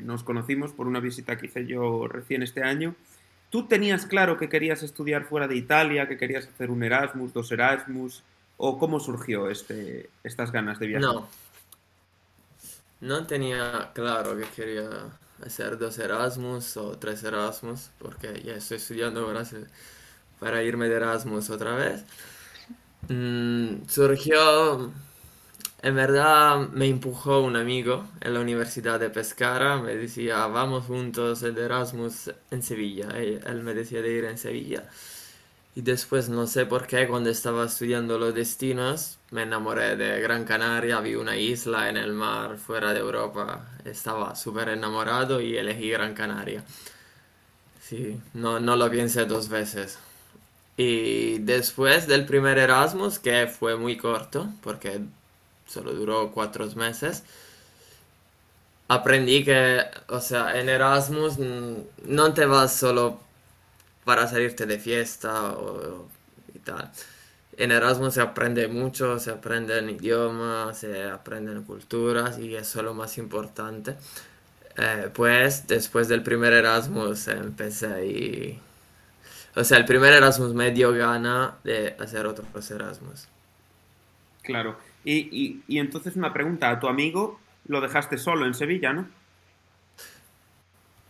nos 0.03 0.23
conocimos 0.23 0.71
por 0.71 0.85
una 0.85 0.99
visita 0.99 1.35
que 1.35 1.47
hice 1.47 1.65
yo 1.65 2.07
recién 2.07 2.43
este 2.43 2.61
año. 2.61 2.93
¿Tú 3.49 3.65
tenías 3.67 4.05
claro 4.05 4.37
que 4.37 4.47
querías 4.47 4.83
estudiar 4.83 5.23
fuera 5.23 5.47
de 5.47 5.55
Italia, 5.55 6.07
que 6.07 6.15
querías 6.15 6.47
hacer 6.47 6.69
un 6.69 6.83
Erasmus, 6.83 7.33
dos 7.33 7.51
Erasmus? 7.51 8.21
¿O 8.57 8.77
cómo 8.77 8.99
surgió 8.99 9.49
este, 9.49 10.11
estas 10.23 10.51
ganas 10.51 10.77
de 10.77 10.85
viajar? 10.85 11.01
No, 11.01 11.27
no 13.01 13.25
tenía 13.25 13.89
claro 13.95 14.37
que 14.37 14.43
quería 14.55 15.09
hacer 15.45 15.77
dos 15.77 15.99
Erasmus 15.99 16.77
o 16.77 16.97
tres 16.97 17.23
Erasmus, 17.23 17.89
porque 17.99 18.41
ya 18.43 18.55
estoy 18.55 18.77
estudiando 18.77 19.21
ahora 19.21 19.43
para 20.39 20.63
irme 20.63 20.89
de 20.89 20.95
Erasmus 20.95 21.49
otra 21.49 21.75
vez. 21.75 22.03
Mm, 23.09 23.85
surgió, 23.87 24.91
en 25.81 25.95
verdad 25.95 26.69
me 26.69 26.87
empujó 26.87 27.41
un 27.41 27.55
amigo 27.57 28.07
en 28.21 28.33
la 28.33 28.39
Universidad 28.39 28.99
de 28.99 29.09
Pescara, 29.09 29.77
me 29.77 29.95
decía, 29.95 30.47
vamos 30.47 30.85
juntos 30.85 31.41
de 31.41 31.61
Erasmus 31.61 32.31
en 32.51 32.63
Sevilla. 32.63 33.09
Él 33.17 33.63
me 33.63 33.73
decía 33.73 34.01
de 34.01 34.11
ir 34.11 34.25
en 34.25 34.37
Sevilla. 34.37 34.89
Y 35.75 35.81
después, 35.81 36.29
no 36.29 36.45
sé 36.47 36.65
por 36.67 36.85
qué, 36.85 37.07
cuando 37.07 37.29
estaba 37.31 37.65
estudiando 37.65 38.19
los 38.19 38.33
destinos, 38.35 39.17
me 39.31 39.41
enamoré 39.43 39.95
de 39.95 40.21
Gran 40.21 40.45
Canaria, 40.45 40.99
vi 40.99 41.15
una 41.15 41.35
isla 41.35 41.89
en 41.89 41.97
el 41.97 42.13
mar 42.13 42.57
fuera 42.57 42.93
de 42.93 42.99
Europa, 42.99 43.65
estaba 43.83 44.35
súper 44.35 44.69
enamorado 44.69 45.41
y 45.41 45.57
elegí 45.57 45.89
Gran 45.89 46.13
Canaria. 46.13 46.63
Sí, 47.81 48.19
no, 48.33 48.59
no 48.59 48.75
lo 48.75 48.89
piense 48.89 49.25
dos 49.25 49.49
veces. 49.49 49.97
Y 50.77 51.39
después 51.39 52.07
del 52.07 52.25
primer 52.25 52.57
Erasmus, 52.57 53.19
que 53.19 53.47
fue 53.47 53.75
muy 53.77 53.97
corto, 53.97 54.49
porque 54.63 55.01
solo 55.67 55.93
duró 55.93 56.31
cuatro 56.31 56.67
meses, 56.75 57.23
aprendí 58.87 59.43
que, 59.43 59.81
o 60.09 60.19
sea, 60.21 60.59
en 60.59 60.69
Erasmus 60.69 61.37
no 62.05 62.33
te 62.33 62.45
vas 62.45 62.75
solo 62.75 63.19
para 64.03 64.27
salirte 64.27 64.65
de 64.65 64.79
fiesta 64.79 65.51
o, 65.51 66.07
y 66.53 66.59
tal. 66.59 66.91
En 67.57 67.71
Erasmus 67.71 68.15
se 68.15 68.21
aprende 68.21 68.67
mucho, 68.67 69.19
se 69.19 69.31
aprenden 69.31 69.89
idiomas, 69.89 70.79
se 70.79 71.03
aprenden 71.03 71.63
culturas 71.63 72.39
y 72.39 72.55
eso 72.55 72.79
es 72.79 72.85
lo 72.85 72.93
más 72.93 73.17
importante. 73.17 73.95
Eh, 74.77 75.09
pues 75.13 75.67
después 75.67 76.07
del 76.07 76.23
primer 76.23 76.53
Erasmus 76.53 77.27
empecé 77.27 78.05
y 78.07 78.59
o 79.55 79.63
sea, 79.63 79.77
el 79.77 79.85
primer 79.85 80.13
Erasmus 80.13 80.53
medio 80.53 80.91
gana 80.93 81.55
de 81.63 81.95
hacer 81.99 82.25
otros 82.25 82.71
Erasmus. 82.71 83.27
Claro. 84.41 84.77
Y, 85.05 85.61
entonces 85.67 86.15
una 86.15 86.33
pregunta, 86.33 86.69
a 86.69 86.79
tu 86.79 86.87
amigo 86.87 87.39
lo 87.67 87.81
dejaste 87.81 88.17
solo 88.17 88.45
en 88.45 88.53
Sevilla, 88.53 88.93
¿no? 88.93 89.07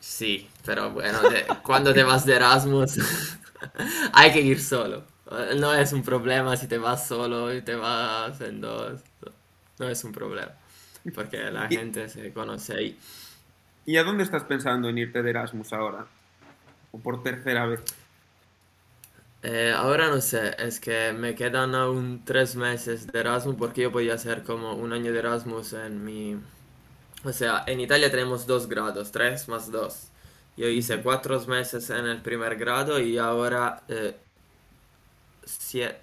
Sí, 0.04 0.50
pero 0.66 0.92
bueno, 0.92 1.20
cuando 1.64 1.94
te 1.94 2.04
vas 2.04 2.26
de 2.26 2.36
Erasmus 2.36 3.00
hay 4.14 4.34
que 4.34 4.42
ir 4.42 4.62
solo. 4.62 5.06
No 5.56 5.74
es 5.74 5.94
un 5.94 6.04
problema 6.04 6.58
si 6.58 6.68
te 6.68 6.78
vas 6.78 7.08
solo 7.08 7.54
y 7.54 7.62
te 7.62 7.74
vas 7.76 8.42
en 8.42 8.60
dos. 8.60 9.02
No 9.80 9.88
es 9.88 10.04
un 10.04 10.12
problema. 10.12 10.52
Porque 11.16 11.38
la 11.50 11.70
gente 11.70 12.10
se 12.10 12.34
conoce 12.34 12.74
ahí. 12.74 13.00
¿Y 13.86 13.96
a 13.96 14.04
dónde 14.04 14.24
estás 14.26 14.44
pensando 14.44 14.90
en 14.90 14.98
irte 14.98 15.24
de 15.24 15.30
Erasmus 15.30 15.72
ahora? 15.72 16.06
¿O 16.92 17.00
por 17.00 17.24
tercera 17.24 17.66
vez? 17.66 17.82
Eh, 19.42 19.74
ahora 19.74 20.10
no 20.10 20.20
sé, 20.20 20.54
es 20.60 20.82
que 20.82 21.14
me 21.14 21.34
quedan 21.34 21.76
aún 21.76 22.24
tres 22.26 22.58
meses 22.58 23.08
de 23.08 23.22
Erasmus 23.22 23.56
porque 23.56 23.84
yo 23.84 23.92
podía 23.94 24.16
hacer 24.16 24.44
como 24.44 24.74
un 24.74 24.92
año 24.92 25.14
de 25.14 25.20
Erasmus 25.20 25.72
en 25.72 26.04
mi... 26.04 26.38
O 27.24 27.32
sea, 27.32 27.64
en 27.68 27.80
Italia 27.80 28.12
tenemos 28.12 28.46
dos 28.48 28.68
grados, 28.68 29.12
tres 29.12 29.48
más 29.48 29.72
dos. 29.72 30.10
Yo 30.58 30.68
hice 30.68 31.02
cuatro 31.02 31.40
meses 31.48 31.90
en 31.90 32.06
el 32.08 32.22
primer 32.22 32.58
grado 32.58 33.00
y 33.00 33.18
ahora... 33.18 33.84
Eh, 33.88 34.16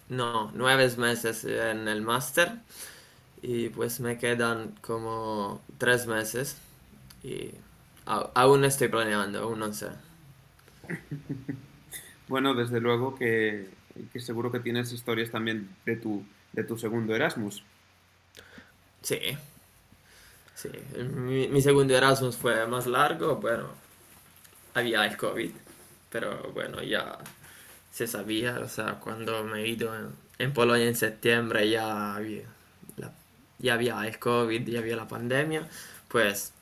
no, 0.08 0.50
nueve 0.54 0.90
meses 0.98 1.44
en 1.44 1.88
el 1.88 2.02
máster. 2.02 2.52
Y 3.42 3.70
pues 3.70 4.00
me 4.00 4.18
quedan 4.18 4.74
como 4.82 5.62
tres 5.78 6.06
meses. 6.06 6.56
Y 7.22 7.52
aún 8.06 8.64
estoy 8.64 8.88
planeando, 8.88 9.40
aún 9.42 9.60
no 9.60 9.72
sé. 9.72 9.88
Bueno, 12.28 12.54
desde 12.54 12.80
luego 12.80 13.16
que, 13.16 13.68
seguro 14.20 14.52
que 14.52 14.60
tienes 14.60 14.92
historias 14.92 15.32
también 15.32 15.68
de 15.84 15.96
tu, 15.96 16.24
de 16.52 16.62
tu 16.62 16.78
segundo 16.78 17.12
Erasmus. 17.16 17.64
Sí. 19.02 19.18
Sí. 20.60 20.68
Mi, 20.98 21.62
segundo 21.62 21.96
Erasmus 21.96 22.36
fue 22.36 22.66
más 22.66 22.86
largo, 22.86 23.36
bueno, 23.36 23.68
había 24.74 25.06
el 25.06 25.16
COVID, 25.16 25.52
pero 26.10 26.52
bueno, 26.52 26.82
ya 26.82 27.16
se 27.90 28.06
sabía, 28.06 28.60
o 28.60 28.68
sea, 28.68 29.00
cuando 29.00 29.42
me 29.42 29.62
he 29.62 29.68
ido 29.68 29.90
en, 30.38 30.52
Polonia 30.52 30.86
en 30.86 30.96
septiembre 30.96 31.70
ya 31.70 32.14
había, 32.14 32.44
ya 33.58 33.72
había 33.72 34.06
el 34.06 34.18
COVID, 34.18 34.68
ya 34.68 34.80
había 34.80 34.96
la 34.96 35.08
pandemia, 35.08 35.66
pues 36.08 36.52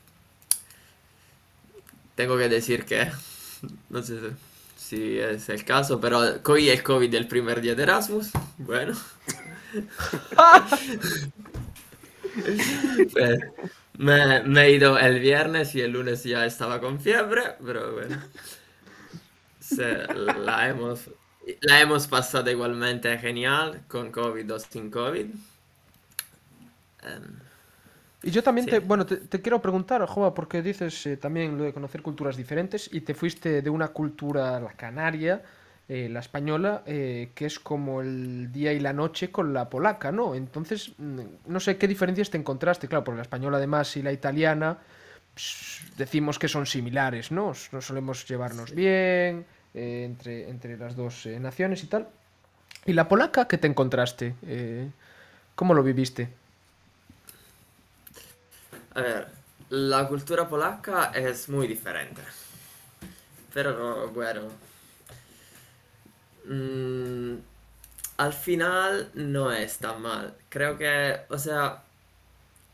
tengo 2.15 2.37
que 2.37 2.47
decir 2.47 2.85
que, 2.85 3.11
no 3.89 4.01
sé 4.01 4.31
si 4.77 5.19
es 5.19 5.49
el 5.49 5.65
caso, 5.65 5.99
pero 5.99 6.41
cogí 6.41 6.69
el 6.69 6.81
COVID 6.83 7.11
del 7.11 7.27
primer 7.27 7.59
día 7.59 7.75
de 7.75 7.83
Erasmus. 7.83 8.31
Bueno. 8.59 8.93
Pues, 13.13 13.39
me, 13.99 14.41
me, 14.43 14.61
he 14.65 14.71
ido 14.73 14.97
el 14.99 15.19
viernes 15.19 15.75
y 15.75 15.81
el 15.81 15.91
lunes 15.91 16.23
ya 16.23 16.45
estaba 16.45 16.79
con 16.81 16.99
fiebre, 16.99 17.43
pero 17.65 17.93
bueno. 17.93 18.17
la, 20.45 20.69
hemos, 20.69 21.09
la 21.61 21.81
hemos 21.81 22.07
pasado 22.07 22.49
igualmente 22.51 23.17
genial, 23.17 23.85
con 23.87 24.11
COVID 24.11 24.53
o 24.53 24.59
sin 24.59 24.89
COVID. 24.91 25.27
Em, 27.03 27.39
Y 28.21 28.31
yo 28.31 28.43
también 28.43 28.67
Sí. 28.67 28.69
te, 28.69 28.79
bueno, 28.79 29.05
te, 29.05 29.17
te 29.17 29.41
quiero 29.41 29.61
preguntar, 29.61 30.05
Joa, 30.05 30.33
porque 30.33 30.61
dices 30.61 31.05
eh, 31.05 31.17
también 31.17 31.57
lo 31.57 31.63
de 31.63 31.73
conocer 31.73 32.01
culturas 32.01 32.35
diferentes 32.35 32.89
y 32.93 33.01
te 33.01 33.13
fuiste 33.13 33.61
de 33.61 33.69
una 33.69 33.89
cultura, 33.89 34.59
la 34.59 34.73
canaria, 34.73 35.41
eh, 35.91 36.07
la 36.07 36.19
española, 36.19 36.83
eh, 36.85 37.31
que 37.33 37.47
es 37.47 37.57
como 37.57 38.01
el 38.01 38.51
día 38.51 38.71
y 38.73 38.79
la 38.79 38.93
noche 38.93 39.31
con 39.31 39.55
la 39.55 39.71
polaca, 39.71 40.11
¿no? 40.11 40.35
Entonces, 40.35 40.91
mm, 40.99 41.21
no 41.47 41.59
sé 41.59 41.79
qué 41.79 41.87
diferencias 41.87 42.29
te 42.29 42.37
encontraste, 42.37 42.87
claro, 42.87 43.03
porque 43.03 43.15
la 43.15 43.23
española 43.23 43.57
además 43.57 43.97
y 43.97 44.03
la 44.03 44.11
italiana 44.11 44.77
pues, 45.33 45.81
decimos 45.97 46.37
que 46.37 46.47
son 46.47 46.67
similares, 46.67 47.31
¿no? 47.31 47.53
Nos 47.71 47.85
solemos 47.85 48.27
llevarnos 48.27 48.75
bien 48.75 49.47
eh, 49.73 50.03
entre, 50.05 50.47
entre 50.47 50.77
las 50.77 50.95
dos 50.95 51.25
naciones 51.25 51.83
y 51.83 51.87
tal. 51.87 52.07
¿Y 52.85 52.93
la 52.93 53.07
polaca 53.07 53.47
qué 53.47 53.57
te 53.57 53.65
encontraste? 53.65 54.35
¿Cómo 55.55 55.73
lo 55.73 55.81
viviste? 55.81 56.29
A 58.93 59.01
ver, 59.01 59.27
la 59.69 60.07
cultura 60.07 60.47
polaca 60.47 61.11
es 61.15 61.49
muy 61.49 61.67
diferente. 61.67 62.21
Pero 63.51 64.09
bueno. 64.09 64.68
Mm, 66.49 67.35
al 68.17 68.33
final 68.33 69.09
no 69.13 69.51
es 69.53 69.77
tan 69.77 70.01
mal. 70.01 70.33
Creo 70.49 70.77
que, 70.77 71.21
o 71.29 71.37
sea, 71.37 71.83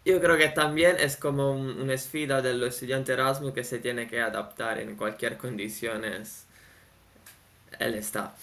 yo 0.06 0.20
creo 0.22 0.38
que 0.38 0.50
también 0.50 0.98
es 1.00 1.18
como 1.18 1.52
un- 1.52 1.82
una 1.82 1.98
sfida 1.98 2.42
del 2.42 2.64
estudiante 2.64 3.14
Erasmus 3.14 3.54
que 3.54 3.64
se 3.64 3.80
tiene 3.80 4.08
que 4.08 4.22
adaptar 4.22 4.80
en 4.80 4.96
cualquier 4.96 5.38
condiciones 5.38 6.46
él 7.80 7.96
está. 7.96 8.34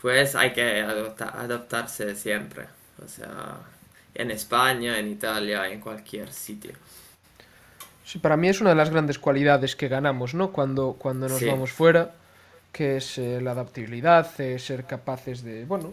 Pues 0.00 0.34
hay 0.34 0.52
que 0.52 0.80
adopta- 0.82 1.30
adaptarse 1.38 2.14
siempre. 2.16 2.66
O 3.04 3.08
sea, 3.08 3.56
en 4.14 4.30
España, 4.30 4.98
en 4.98 5.08
Italia, 5.08 5.68
en 5.68 5.80
cualquier 5.80 6.32
sitio. 6.32 6.72
Sí, 8.04 8.18
para 8.18 8.36
mí 8.36 8.48
es 8.48 8.60
una 8.60 8.70
de 8.70 8.76
las 8.76 8.90
grandes 8.90 9.18
cualidades 9.18 9.76
que 9.76 9.88
ganamos, 9.88 10.34
¿no? 10.34 10.50
Cuando, 10.52 10.94
cuando 10.98 11.28
nos 11.28 11.38
Sí. 11.40 11.46
vamos 11.46 11.72
fuera, 11.72 12.14
que 12.72 12.96
es 12.98 13.18
eh, 13.18 13.40
la 13.40 13.52
adaptabilidad, 13.52 14.28
eh, 14.40 14.58
ser 14.58 14.84
capaces 14.84 15.42
de, 15.42 15.64
bueno, 15.64 15.92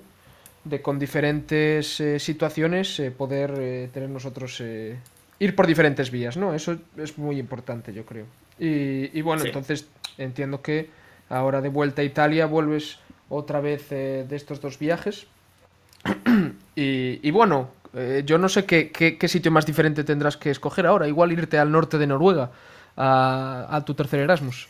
de 0.63 0.81
con 0.81 0.99
diferentes 0.99 1.99
eh, 1.99 2.19
situaciones 2.19 2.99
eh, 2.99 3.11
poder 3.11 3.53
eh, 3.57 3.89
tener 3.93 4.09
nosotros, 4.09 4.59
eh, 4.61 4.97
ir 5.39 5.55
por 5.55 5.67
diferentes 5.67 6.11
vías, 6.11 6.37
¿no? 6.37 6.53
Eso 6.53 6.77
es 6.97 7.17
muy 7.17 7.37
importante, 7.39 7.93
yo 7.93 8.05
creo. 8.05 8.25
Y, 8.59 9.17
y 9.17 9.21
bueno, 9.21 9.41
Sí. 9.41 9.47
entonces 9.47 9.87
entiendo 10.17 10.61
que 10.61 10.89
ahora 11.29 11.61
de 11.61 11.69
vuelta 11.69 12.01
a 12.01 12.05
Italia 12.05 12.45
vuelves 12.45 12.99
otra 13.29 13.59
vez 13.59 13.89
de 13.89 14.27
estos 14.35 14.61
dos 14.61 14.77
viajes. 14.79 15.27
Y, 16.77 17.21
y 17.23 17.31
bueno, 17.31 17.69
yo 18.25 18.37
no 18.37 18.49
sé 18.49 18.65
qué, 18.65 18.91
qué- 18.91 19.17
qué 19.17 19.27
sitio 19.29 19.49
más 19.49 19.65
diferente 19.65 20.03
tendrás 20.03 20.35
que 20.35 20.49
escoger 20.51 20.85
ahora. 20.85 21.07
Igual 21.07 21.31
irte 21.31 21.57
al 21.57 21.71
norte 21.71 21.97
de 21.97 22.05
Noruega 22.05 22.51
a, 22.97 23.65
a 23.69 23.85
tu 23.85 23.93
tercer 23.93 24.19
Erasmus. 24.19 24.67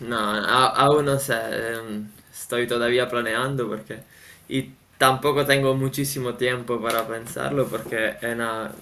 No, 0.00 0.18
a- 0.18 0.68
aún 0.68 1.04
no 1.06 1.18
sé, 1.18 1.34
em, 1.74 2.08
estoy 2.32 2.66
todavía 2.66 3.08
planeando 3.08 3.68
porque... 3.68 4.00
Y 4.48 4.70
tampoco 4.98 5.44
tengo 5.46 5.74
muchísimo 5.74 6.34
tiempo 6.34 6.80
para 6.80 7.06
pensarlo 7.06 7.68
porque 7.68 8.16
en 8.22 8.40
a- 8.40 8.72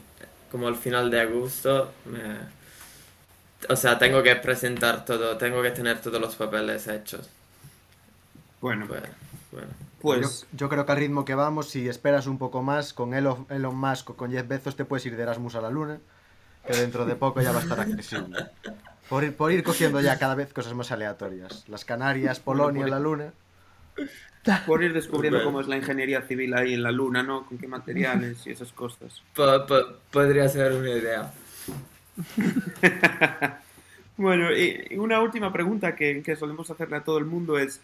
como 0.51 0.69
al 0.69 0.77
final 0.77 1.11
de 1.11 1.21
agosto 1.21 1.93
me... 2.07 2.61
O 3.71 3.77
sea, 3.77 3.99
tengo 3.99 4.23
que 4.23 4.37
presentar 4.37 5.05
todo, 5.07 5.39
tengo 5.39 5.63
que 5.63 5.71
tener 5.71 6.01
todos 6.03 6.21
los 6.21 6.37
papeles 6.37 6.87
hechos. 6.89 7.31
Bueno, 8.61 8.87
Pues, 8.87 9.03
bueno. 9.53 9.69
pues 9.99 10.47
yo, 10.51 10.57
yo 10.59 10.69
creo 10.69 10.87
que 10.87 10.93
al 10.93 10.99
ritmo 10.99 11.25
que 11.25 11.35
vamos, 11.35 11.71
si 11.71 11.89
esperas 11.89 12.27
un 12.27 12.39
poco 12.39 12.63
más, 12.63 12.93
con 12.95 13.15
Elon, 13.15 13.47
Elon 13.51 13.77
Musk 13.77 14.11
o 14.11 14.17
con 14.17 14.31
Jeff 14.33 14.47
Bezos 14.49 14.77
te 14.77 14.85
puedes 14.85 15.07
ir 15.07 15.17
de 15.17 15.23
Erasmus 15.23 15.55
a 15.57 15.61
la 15.61 15.71
Luna, 15.71 16.01
que 16.67 16.77
dentro 16.77 17.07
de 17.07 17.17
poco 17.17 17.43
ya 17.43 17.53
va 17.53 17.61
a 17.61 17.63
estar 17.63 17.81
accesible. 17.81 18.39
Por 19.11 19.25
ir, 19.25 19.37
por 19.37 19.53
ir 19.53 19.63
cogiendo 19.63 20.01
ya 20.01 20.19
cada 20.19 20.35
vez 20.35 20.53
cosas 20.55 20.73
más 20.73 20.91
aleatorias. 20.93 21.69
Las 21.69 21.85
Canarias, 21.85 22.41
Polonia, 22.41 22.87
la 22.87 22.99
Luna. 23.01 23.33
por 24.67 24.83
ir 24.83 24.93
descubriendo 24.95 25.39
Bueno. 25.41 25.51
cómo 25.51 25.61
es 25.61 25.69
la 25.69 25.77
ingeniería 25.77 26.23
civil 26.23 26.55
ahí 26.55 26.73
en 26.73 26.83
la 26.83 26.91
luna, 26.93 27.23
¿no? 27.23 27.45
Con 27.45 27.59
qué 27.59 27.67
materiales 27.69 28.47
y 28.47 28.53
esas 28.53 28.73
cosas. 28.73 29.21
Po- 29.35 29.67
po- 29.67 29.99
podría 30.11 30.49
ser 30.49 30.73
una 30.73 30.91
idea. 30.91 31.31
Bueno, 34.17 34.53
y 34.55 34.87
y 34.91 34.97
una 34.99 35.19
última 35.21 35.51
pregunta 35.51 35.97
que, 35.97 36.23
que 36.23 36.37
solemos 36.37 36.71
hacerle 36.71 36.97
a 36.97 37.05
todo 37.05 37.17
el 37.17 37.25
mundo 37.25 37.59
es, 37.59 37.81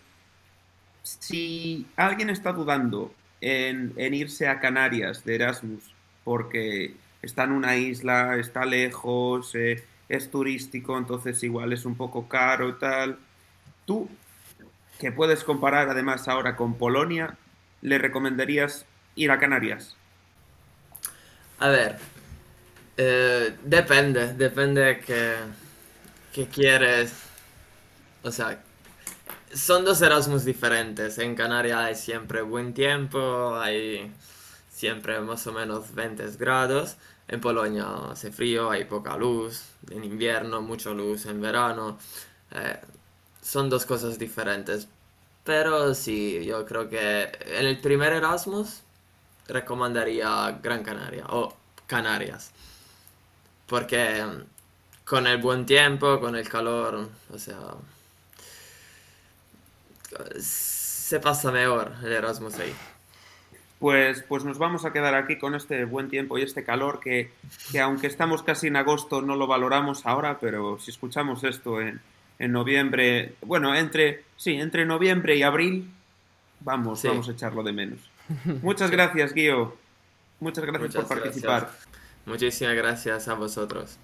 si 1.03 1.87
alguien 1.97 2.29
está 2.29 2.53
dudando 2.53 3.15
en, 3.41 3.95
en 3.97 4.13
irse 4.13 4.47
a 4.47 4.61
Canarias 4.61 5.25
de 5.25 5.37
Erasmus 5.37 5.83
porque 6.25 6.95
está 7.23 7.45
en 7.45 7.53
una 7.53 7.77
isla, 7.79 8.37
está 8.37 8.67
lejos, 8.67 9.55
eh, 9.55 9.83
es 10.09 10.31
turístico, 10.31 10.97
entonces 10.99 11.43
igual 11.43 11.73
es 11.73 11.85
un 11.85 11.97
poco 11.97 12.29
caro 12.29 12.69
y 12.69 12.75
tal, 12.75 13.19
tú, 13.85 14.09
que 14.99 15.13
puedes 15.13 15.45
comparar 15.45 15.89
además 15.89 16.29
ahora 16.29 16.57
con 16.57 16.75
Polonia, 16.75 17.37
¿le 17.83 17.99
recomendarías 17.99 18.87
ir 19.15 19.31
a 19.31 19.39
Canarias? 19.39 19.97
A 21.59 21.69
ver, 21.69 21.99
eh, 22.97 23.57
depende, 23.65 24.35
depende 24.35 25.01
que, 25.01 25.35
que 26.33 26.47
quieres. 26.47 27.15
O 28.23 28.31
sea, 28.31 28.63
son 29.55 29.85
dos 29.85 30.03
Erasmus 30.03 30.45
diferentes. 30.45 31.19
En 31.19 31.35
Canarias 31.35 31.79
hay 31.79 31.95
siempre 31.95 32.43
buen 32.43 32.75
tiempo, 32.75 33.57
hay 33.57 34.13
siempre 34.71 35.21
más 35.21 35.47
o 35.47 35.53
menos 35.53 35.95
20 35.95 36.37
grados. 36.39 36.97
En 37.29 37.41
Polonia 37.41 37.87
hace 38.13 38.31
frío, 38.31 38.71
hay 38.71 38.85
poca 38.85 39.17
luz. 39.17 39.65
En 39.91 40.05
invierno, 40.05 40.63
mucha 40.63 40.91
luz. 40.91 41.27
En 41.27 41.41
verano, 41.41 41.99
eh, 42.53 42.81
son 43.43 43.69
dos 43.69 43.85
cosas 43.87 44.19
diferentes. 44.19 44.89
Pero 45.45 45.95
sí, 45.95 46.45
yo 46.45 46.65
creo 46.67 46.89
que 46.89 47.31
en 47.47 47.67
el 47.67 47.81
primer 47.81 48.13
Erasmus 48.13 48.81
recomendaría 49.49 50.59
Gran 50.63 50.83
Canaria 50.83 51.25
o 51.29 51.55
Canarias. 51.87 52.51
Porque 53.67 54.25
mm, 54.25 55.05
con 55.05 55.27
el 55.27 55.39
buen 55.41 55.67
tiempo, 55.67 56.21
con 56.21 56.37
el 56.37 56.49
calor, 56.49 57.09
o 57.33 57.39
sea, 57.39 57.59
se 60.41 61.21
pasa 61.21 61.51
mejor 61.53 61.93
el 62.03 62.13
Erasmus 62.13 62.55
ahí. 62.59 62.75
Pues, 63.79 64.23
pues 64.23 64.43
nos 64.45 64.57
vamos 64.59 64.85
a 64.87 64.93
quedar 64.93 65.15
aquí 65.15 65.37
con 65.37 65.55
este 65.55 65.85
buen 65.85 66.09
tiempo 66.09 66.39
y 66.39 66.43
este 66.43 66.65
calor 66.65 66.99
que, 66.99 67.31
que 67.71 67.79
aunque 67.81 68.07
estamos 68.07 68.43
casi 68.43 68.69
en 68.69 68.77
agosto 68.77 69.21
no 69.21 69.37
lo 69.37 69.47
valoramos 69.47 70.07
ahora, 70.07 70.39
pero 70.41 70.79
si 70.79 70.91
escuchamos 70.91 71.45
esto 71.45 71.81
en, 71.83 72.01
en 72.39 72.53
noviembre, 72.53 73.35
bueno, 73.43 73.75
entre, 73.75 74.25
sí, 74.37 74.55
entre 74.55 74.87
noviembre 74.87 75.37
y 75.37 75.43
abril, 75.43 75.91
vamos, 76.61 77.01
Sí. 77.01 77.09
vamos 77.09 77.29
a 77.29 77.33
echarlo 77.33 77.63
de 77.63 77.73
menos. 77.73 77.99
Muchas 78.63 78.91
gracias, 78.91 79.35
Guío. 79.35 79.77
Muchas 80.41 80.65
gracias 80.65 80.95
Muchas 80.95 81.05
por 81.05 81.19
participar. 81.21 81.63
gracias. 81.65 81.89
Muchísimas 82.25 82.75
gracias 82.77 83.29
a 83.29 83.35
vosotros. 83.35 83.99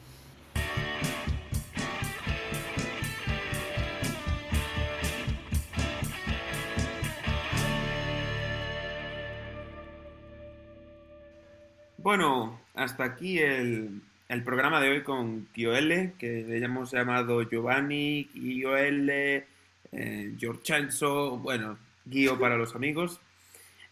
Bueno, 12.02 12.60
hasta 12.74 13.04
aquí 13.04 13.38
el, 13.38 14.00
programa 14.44 14.80
de 14.80 14.90
hoy 14.90 15.02
con 15.02 15.48
L, 15.54 16.14
que 16.18 16.42
le 16.42 16.58
hemos 16.64 16.90
llamado 16.92 17.42
Giovanni, 17.48 18.28
L, 18.34 19.46
eh, 19.92 20.34
Giorcenzo, 20.38 21.38
bueno, 21.38 21.78
Guío 22.04 22.38
para 22.38 22.56
los 22.56 22.74
amigos. 22.74 23.20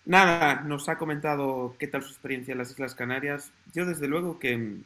Nada, 0.06 0.62
nos 0.62 0.88
ha 0.88 0.98
comentado 0.98 1.76
qué 1.78 1.86
tal 1.86 2.02
su 2.02 2.10
experiencia 2.10 2.52
en 2.52 2.58
las 2.58 2.70
Islas 2.70 2.94
Canarias. 2.94 3.52
Yo 3.74 3.86
desde 3.86 4.08
luego 4.08 4.38
que, 4.38 4.78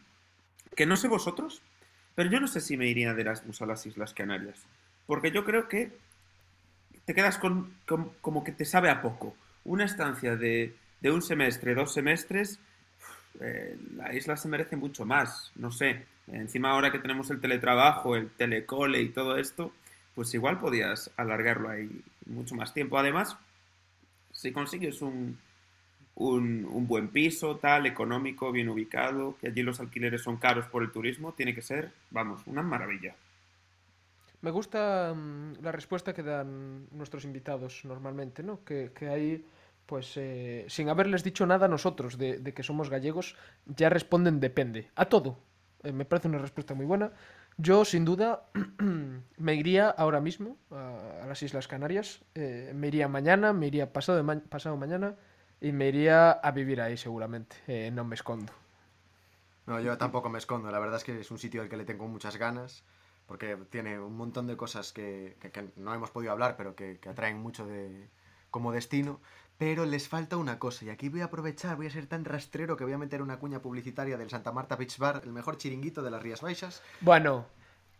que 0.77 0.87
no 0.87 0.97
sé 0.97 1.09
vosotros, 1.09 1.63
pero 2.15 2.31
yo 2.31 2.41
no 2.41 2.49
sé 2.49 2.61
si 2.61 2.77
me 2.77 2.89
iría 2.89 3.15
de 3.15 3.23
Erasmus 3.23 3.63
a 3.63 3.67
las 3.67 3.87
Islas 3.87 4.13
Canarias. 4.13 4.67
Porque 5.07 5.31
yo 5.31 5.45
creo 5.45 5.69
que 5.69 5.93
te 7.05 7.15
quedas 7.15 7.39
con, 7.39 7.75
con- 7.87 8.11
como 8.21 8.45
que 8.45 8.53
te 8.53 8.65
sabe 8.65 8.91
a 8.91 9.03
poco. 9.03 9.35
Una 9.65 9.85
estancia 9.85 10.37
de, 10.37 10.75
de 11.01 11.11
un 11.11 11.23
semestre, 11.23 11.75
dos 11.75 11.93
semestres, 11.95 12.61
eh, 13.41 13.77
la 13.97 14.15
isla 14.15 14.37
se 14.37 14.49
merece 14.49 14.77
mucho 14.77 15.05
más. 15.05 15.53
No 15.57 15.71
sé, 15.71 16.05
encima 16.29 16.71
ahora 16.71 16.91
que 16.91 16.99
tenemos 16.99 17.31
el 17.31 17.41
teletrabajo, 17.41 18.17
el 18.17 18.31
telecole 18.31 19.01
y 19.03 19.09
todo 19.09 19.37
esto, 19.37 19.73
pues 20.15 20.33
igual 20.35 20.59
podías 20.59 21.11
alargarlo 21.17 21.69
ahí 21.69 22.03
mucho 22.27 22.55
más 22.55 22.73
tiempo. 22.73 22.99
Además, 22.99 23.37
si 24.33 24.53
consigues 24.53 25.03
un, 25.03 25.39
un, 26.15 26.65
un 26.65 26.87
buen 26.87 27.09
piso, 27.09 27.57
tal, 27.57 27.87
económico, 27.87 28.53
bien 28.53 28.69
ubicado, 28.69 29.37
que 29.41 29.49
allí 29.49 29.63
los 29.63 29.81
alquileres 29.81 30.23
son 30.23 30.37
caros 30.37 30.67
por 30.67 30.83
el 30.83 30.93
turismo, 30.93 31.33
tiene 31.33 31.55
que 31.55 31.63
ser, 31.63 31.93
vamos, 32.11 32.43
una 32.47 32.63
maravilla. 32.63 33.15
Me 34.43 34.51
gusta 34.51 35.15
mm, 35.15 35.63
la 35.63 35.73
respuesta 35.73 36.13
que 36.13 36.23
dan 36.23 36.87
nuestros 36.93 37.25
invitados 37.25 37.85
normalmente, 37.85 38.43
¿no? 38.43 38.63
Que, 38.63 38.93
que 38.95 39.09
hay 39.09 39.45
pues 39.87 40.17
eh, 40.17 40.65
sin 40.69 40.89
haberles 40.89 41.25
dicho 41.25 41.47
nada 41.47 41.67
a 41.67 41.69
nosotros 41.69 42.19
de, 42.19 42.43
que 42.55 42.63
somos 42.63 42.91
gallegos, 42.91 43.37
ya 43.67 43.89
responden 43.89 44.41
depende. 44.41 44.91
A 44.95 45.07
todo. 45.07 45.39
Eh, 45.83 45.93
me 45.93 46.05
parece 46.05 46.29
una 46.29 46.39
respuesta 46.39 46.75
muy 46.75 46.87
buena. 46.87 47.13
Yo, 47.57 47.85
sin 47.85 48.05
duda, 48.05 48.49
me 49.37 49.55
iría 49.55 49.89
ahora 49.91 50.21
mismo 50.21 50.57
a, 50.71 51.25
las 51.27 51.43
Islas 51.43 51.69
Canarias. 51.69 52.23
Eh, 52.35 52.73
me 52.75 52.89
iría 52.89 53.07
mañana, 53.07 53.53
me 53.53 53.67
iría 53.67 53.93
pasado, 53.93 54.25
pasado 54.49 54.77
mañana 54.77 55.15
y 55.61 55.73
me 55.73 55.89
iría 55.89 56.33
a 56.33 56.51
vivir 56.51 56.81
ahí 56.81 56.97
seguramente. 56.97 57.57
Eh, 57.67 57.91
no 57.93 58.05
me 58.05 58.15
escondo. 58.17 58.53
No, 59.67 59.81
yo 59.81 59.97
tampoco 59.97 60.29
me 60.29 60.39
escondo. 60.39 60.71
La 60.71 60.79
verdad 60.79 60.97
es 60.97 61.05
que 61.05 61.21
es 61.21 61.31
un 61.31 61.39
sitio 61.39 61.63
al 61.63 61.69
que 61.69 61.77
le 61.77 61.85
tengo 61.85 62.09
muchas 62.09 62.37
ganas, 62.37 62.83
porque 63.27 63.57
tiene 63.71 63.99
un 63.99 64.17
montón 64.17 64.47
de 64.47 64.57
cosas 64.57 64.93
que 64.93 65.37
no 65.77 65.95
hemos 65.95 66.11
podido 66.11 66.33
hablar, 66.33 66.57
pero 66.57 66.75
que, 66.75 66.99
que 66.99 67.09
atraen 67.09 67.39
mucho 67.39 67.67
de, 67.67 68.09
como 68.51 68.73
destino. 68.73 69.21
Pero 69.59 69.85
les 69.87 70.09
falta 70.09 70.37
una 70.37 70.59
cosa, 70.59 70.85
y 70.85 70.91
aquí 70.91 71.09
voy 71.09 71.21
a 71.21 71.27
aprovechar, 71.27 71.77
voy 71.77 71.87
a 71.87 71.91
ser 71.91 72.07
tan 72.07 72.25
rastrero 72.25 72.77
que 72.77 72.85
voy 72.85 72.93
a 72.93 72.99
meter 72.99 73.23
una 73.23 73.39
cuña 73.39 73.61
publicitaria 73.63 74.17
del 74.19 74.29
Santa 74.29 74.51
Marta 74.53 74.75
Beach 74.77 74.99
Bar, 74.99 75.21
el 75.25 75.33
mejor 75.33 75.57
chiringuito 75.59 76.03
de 76.03 76.11
las 76.11 76.23
Rías 76.23 76.41
Baixas. 76.43 76.83
Bueno, 77.01 77.47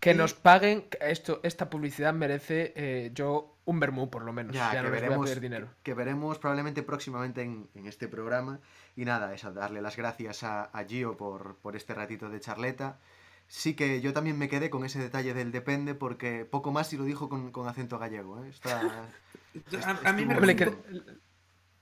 que 0.01 0.11
Y- 0.11 0.15
nos 0.17 0.35
paguen. 0.35 0.87
Esto, 1.01 1.41
esta 1.45 1.71
publicidad 1.71 2.13
merece 2.13 2.73
eh, 2.75 3.11
yo 3.15 3.57
un 3.67 3.79
vermú, 3.79 4.11
por 4.11 4.23
lo 4.25 4.33
menos. 4.33 4.53
Ya, 4.53 4.73
Ya, 4.75 4.83
que 4.83 4.89
no 4.89 4.91
les 4.91 4.91
voy 4.91 4.97
a 4.99 5.09
veremos, 5.21 5.41
dinero. 5.41 5.69
que, 5.77 5.83
que 5.93 5.95
veremos 5.95 6.39
probablemente 6.39 6.83
próximamente 6.83 7.43
en, 7.43 7.69
en 7.75 7.87
este 7.87 8.09
programa. 8.09 8.59
Y 8.97 9.05
nada, 9.05 9.33
eso, 9.33 9.53
darle 9.53 9.81
las 9.81 9.97
gracias 9.97 10.43
a, 10.43 10.65
a 10.65 10.85
Gio 10.85 11.17
por, 11.17 11.57
por 11.59 11.77
este 11.77 11.95
ratito 11.95 12.29
de 12.31 12.41
charleta. 12.41 12.99
Sí 13.47 13.75
que 13.75 14.01
yo 14.01 14.13
también 14.13 14.37
me 14.39 14.49
quedé 14.49 14.71
con 14.71 14.85
ese 14.85 14.99
detalle 14.99 15.35
del 15.35 15.53
depende, 15.53 15.95
porque 15.95 16.45
poco 16.45 16.73
más 16.73 16.89
si 16.89 16.97
lo 16.97 17.05
dijo 17.05 17.29
con, 17.29 17.53
con 17.53 17.69
acento 17.69 17.99
gallego. 17.99 18.43
¿eh? 18.45 18.49
Está, 18.49 18.81
A, 19.87 20.09
a 20.09 20.13
mí 20.13 20.27
me 20.27 20.35
Le, 20.41 20.57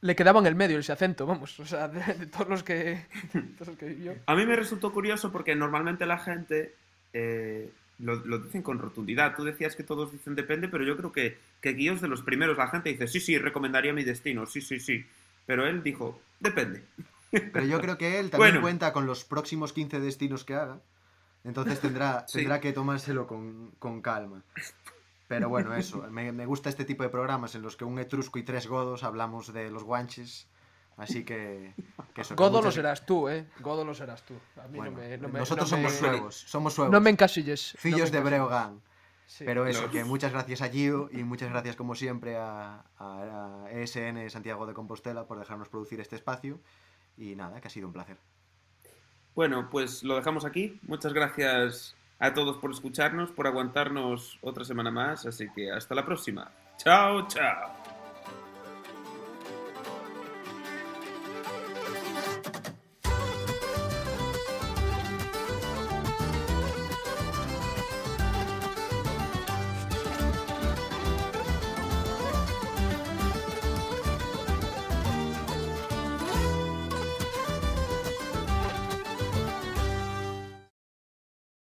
le 0.02 0.14
quedaba 0.14 0.38
en 0.40 0.46
el 0.46 0.54
medio 0.54 0.78
ese 0.78 0.92
acento, 0.92 1.24
vamos. 1.26 1.58
O 1.60 1.64
sea, 1.66 1.88
de, 1.88 2.14
de 2.14 2.26
todos 2.26 2.48
los 2.48 2.62
que, 2.62 3.06
todos 3.56 3.68
los 3.68 3.76
que 3.78 3.86
vivió. 3.86 4.14
A 4.26 4.34
mí 4.36 4.44
me 4.44 4.54
resultó 4.56 4.92
curioso 4.92 5.32
porque 5.32 5.54
normalmente 5.56 6.04
la 6.06 6.18
gente 6.18 6.74
eh, 7.14 7.70
lo, 7.98 8.16
lo 8.16 8.38
dicen 8.38 8.62
con 8.62 8.78
rotundidad. 8.78 9.34
Tú 9.34 9.44
decías 9.44 9.74
que 9.76 9.82
todos 9.84 10.12
dicen 10.12 10.34
depende, 10.34 10.68
pero 10.68 10.84
yo 10.84 10.96
creo 10.96 11.10
que, 11.12 11.38
que 11.60 11.72
Guíos 11.72 12.00
de 12.00 12.08
los 12.08 12.22
primeros, 12.22 12.58
la 12.58 12.68
gente 12.68 12.90
dice, 12.90 13.06
sí, 13.08 13.20
sí, 13.20 13.38
recomendaría 13.38 13.92
mi 13.92 14.04
destino, 14.04 14.44
sí, 14.46 14.60
sí, 14.60 14.78
sí. 14.80 15.04
Pero 15.46 15.66
él 15.66 15.82
dijo, 15.82 16.20
depende. 16.40 16.82
Pero 17.30 17.64
yo 17.64 17.80
creo 17.80 17.96
que 17.96 18.18
él 18.20 18.30
también 18.30 18.50
Bueno. 18.52 18.60
cuenta 18.60 18.92
con 18.92 19.06
los 19.06 19.24
próximos 19.24 19.72
15 19.72 20.00
destinos 20.00 20.44
que 20.44 20.54
haga. 20.54 20.78
Entonces 21.44 21.80
tendrá, 21.80 22.24
Sí. 22.28 22.38
tendrá 22.38 22.60
que 22.60 22.72
tomárselo 22.72 23.26
con, 23.26 23.70
con 23.78 24.02
calma. 24.02 24.42
Pero 25.36 25.48
bueno, 25.48 25.74
eso. 25.76 26.02
Me, 26.10 26.32
me 26.32 26.46
gusta 26.46 26.68
este 26.68 26.84
tipo 26.84 27.02
de 27.02 27.08
programas 27.08 27.54
en 27.54 27.62
los 27.62 27.76
que 27.76 27.84
un 27.84 27.98
etrusco 27.98 28.38
y 28.38 28.42
tres 28.42 28.66
godos 28.66 29.02
hablamos 29.04 29.52
de 29.52 29.70
los 29.70 29.82
guanches. 29.84 30.48
Así 30.96 31.24
que. 31.24 31.74
que 32.14 32.20
eso, 32.20 32.36
que 32.36 32.42
Godo 32.42 32.60
lo 32.60 32.70
serás 32.70 33.06
tú, 33.06 33.28
¿eh? 33.28 33.46
Godo 33.60 33.84
lo 33.84 33.94
serás 33.94 34.22
tú. 34.24 34.34
A 34.62 34.68
mí 34.68 34.76
Bueno, 34.78 34.92
no 34.92 34.98
me. 34.98 35.18
No 35.18 35.28
me 35.28 35.38
nosotros 35.40 35.70
no 35.72 35.78
me- 35.78 35.84
somos 35.88 35.98
suevos. 35.98 36.34
Somos 36.36 36.74
suevos. 36.74 36.92
No 36.92 37.00
me 37.00 37.10
encasilles. 37.10 37.72
no 37.74 37.80
Fillos 37.80 38.12
de. 38.12 38.20
Breogán. 38.20 38.82
Sí. 39.26 39.44
Pero 39.46 39.66
eso, 39.66 39.90
que 39.90 40.04
muchas 40.12 40.32
gracias 40.32 40.60
a 40.60 40.68
Gio 40.68 41.08
y 41.10 41.24
muchas 41.24 41.48
gracias 41.50 41.76
como 41.76 41.94
siempre 41.94 42.36
a, 42.36 42.84
a- 42.98 43.64
a 43.64 43.70
ESN 43.72 44.28
Santiago 44.28 44.66
de 44.66 44.74
Compostela 44.74 45.26
por 45.26 45.38
dejarnos 45.38 45.70
producir 45.70 46.00
este 46.00 46.16
espacio. 46.16 46.60
Y 47.16 47.36
nada, 47.36 47.60
que 47.60 47.68
ha 47.68 47.70
sido 47.70 47.86
un 47.86 47.94
placer. 47.94 48.18
Bueno, 49.34 49.68
pues 49.70 50.02
lo 50.02 50.16
dejamos 50.16 50.44
aquí. 50.44 50.78
Muchas 50.82 51.14
gracias 51.14 51.96
a 52.22 52.32
todos 52.32 52.56
por 52.58 52.70
escucharnos, 52.70 53.32
por 53.32 53.48
aguantarnos 53.48 54.38
otra 54.42 54.64
semana 54.64 54.92
más. 54.92 55.26
Así 55.26 55.48
que 55.50 55.72
hasta 55.72 55.94
la 55.94 56.04
próxima. 56.04 56.52
Chao, 56.78 57.26
chao. 57.26 57.91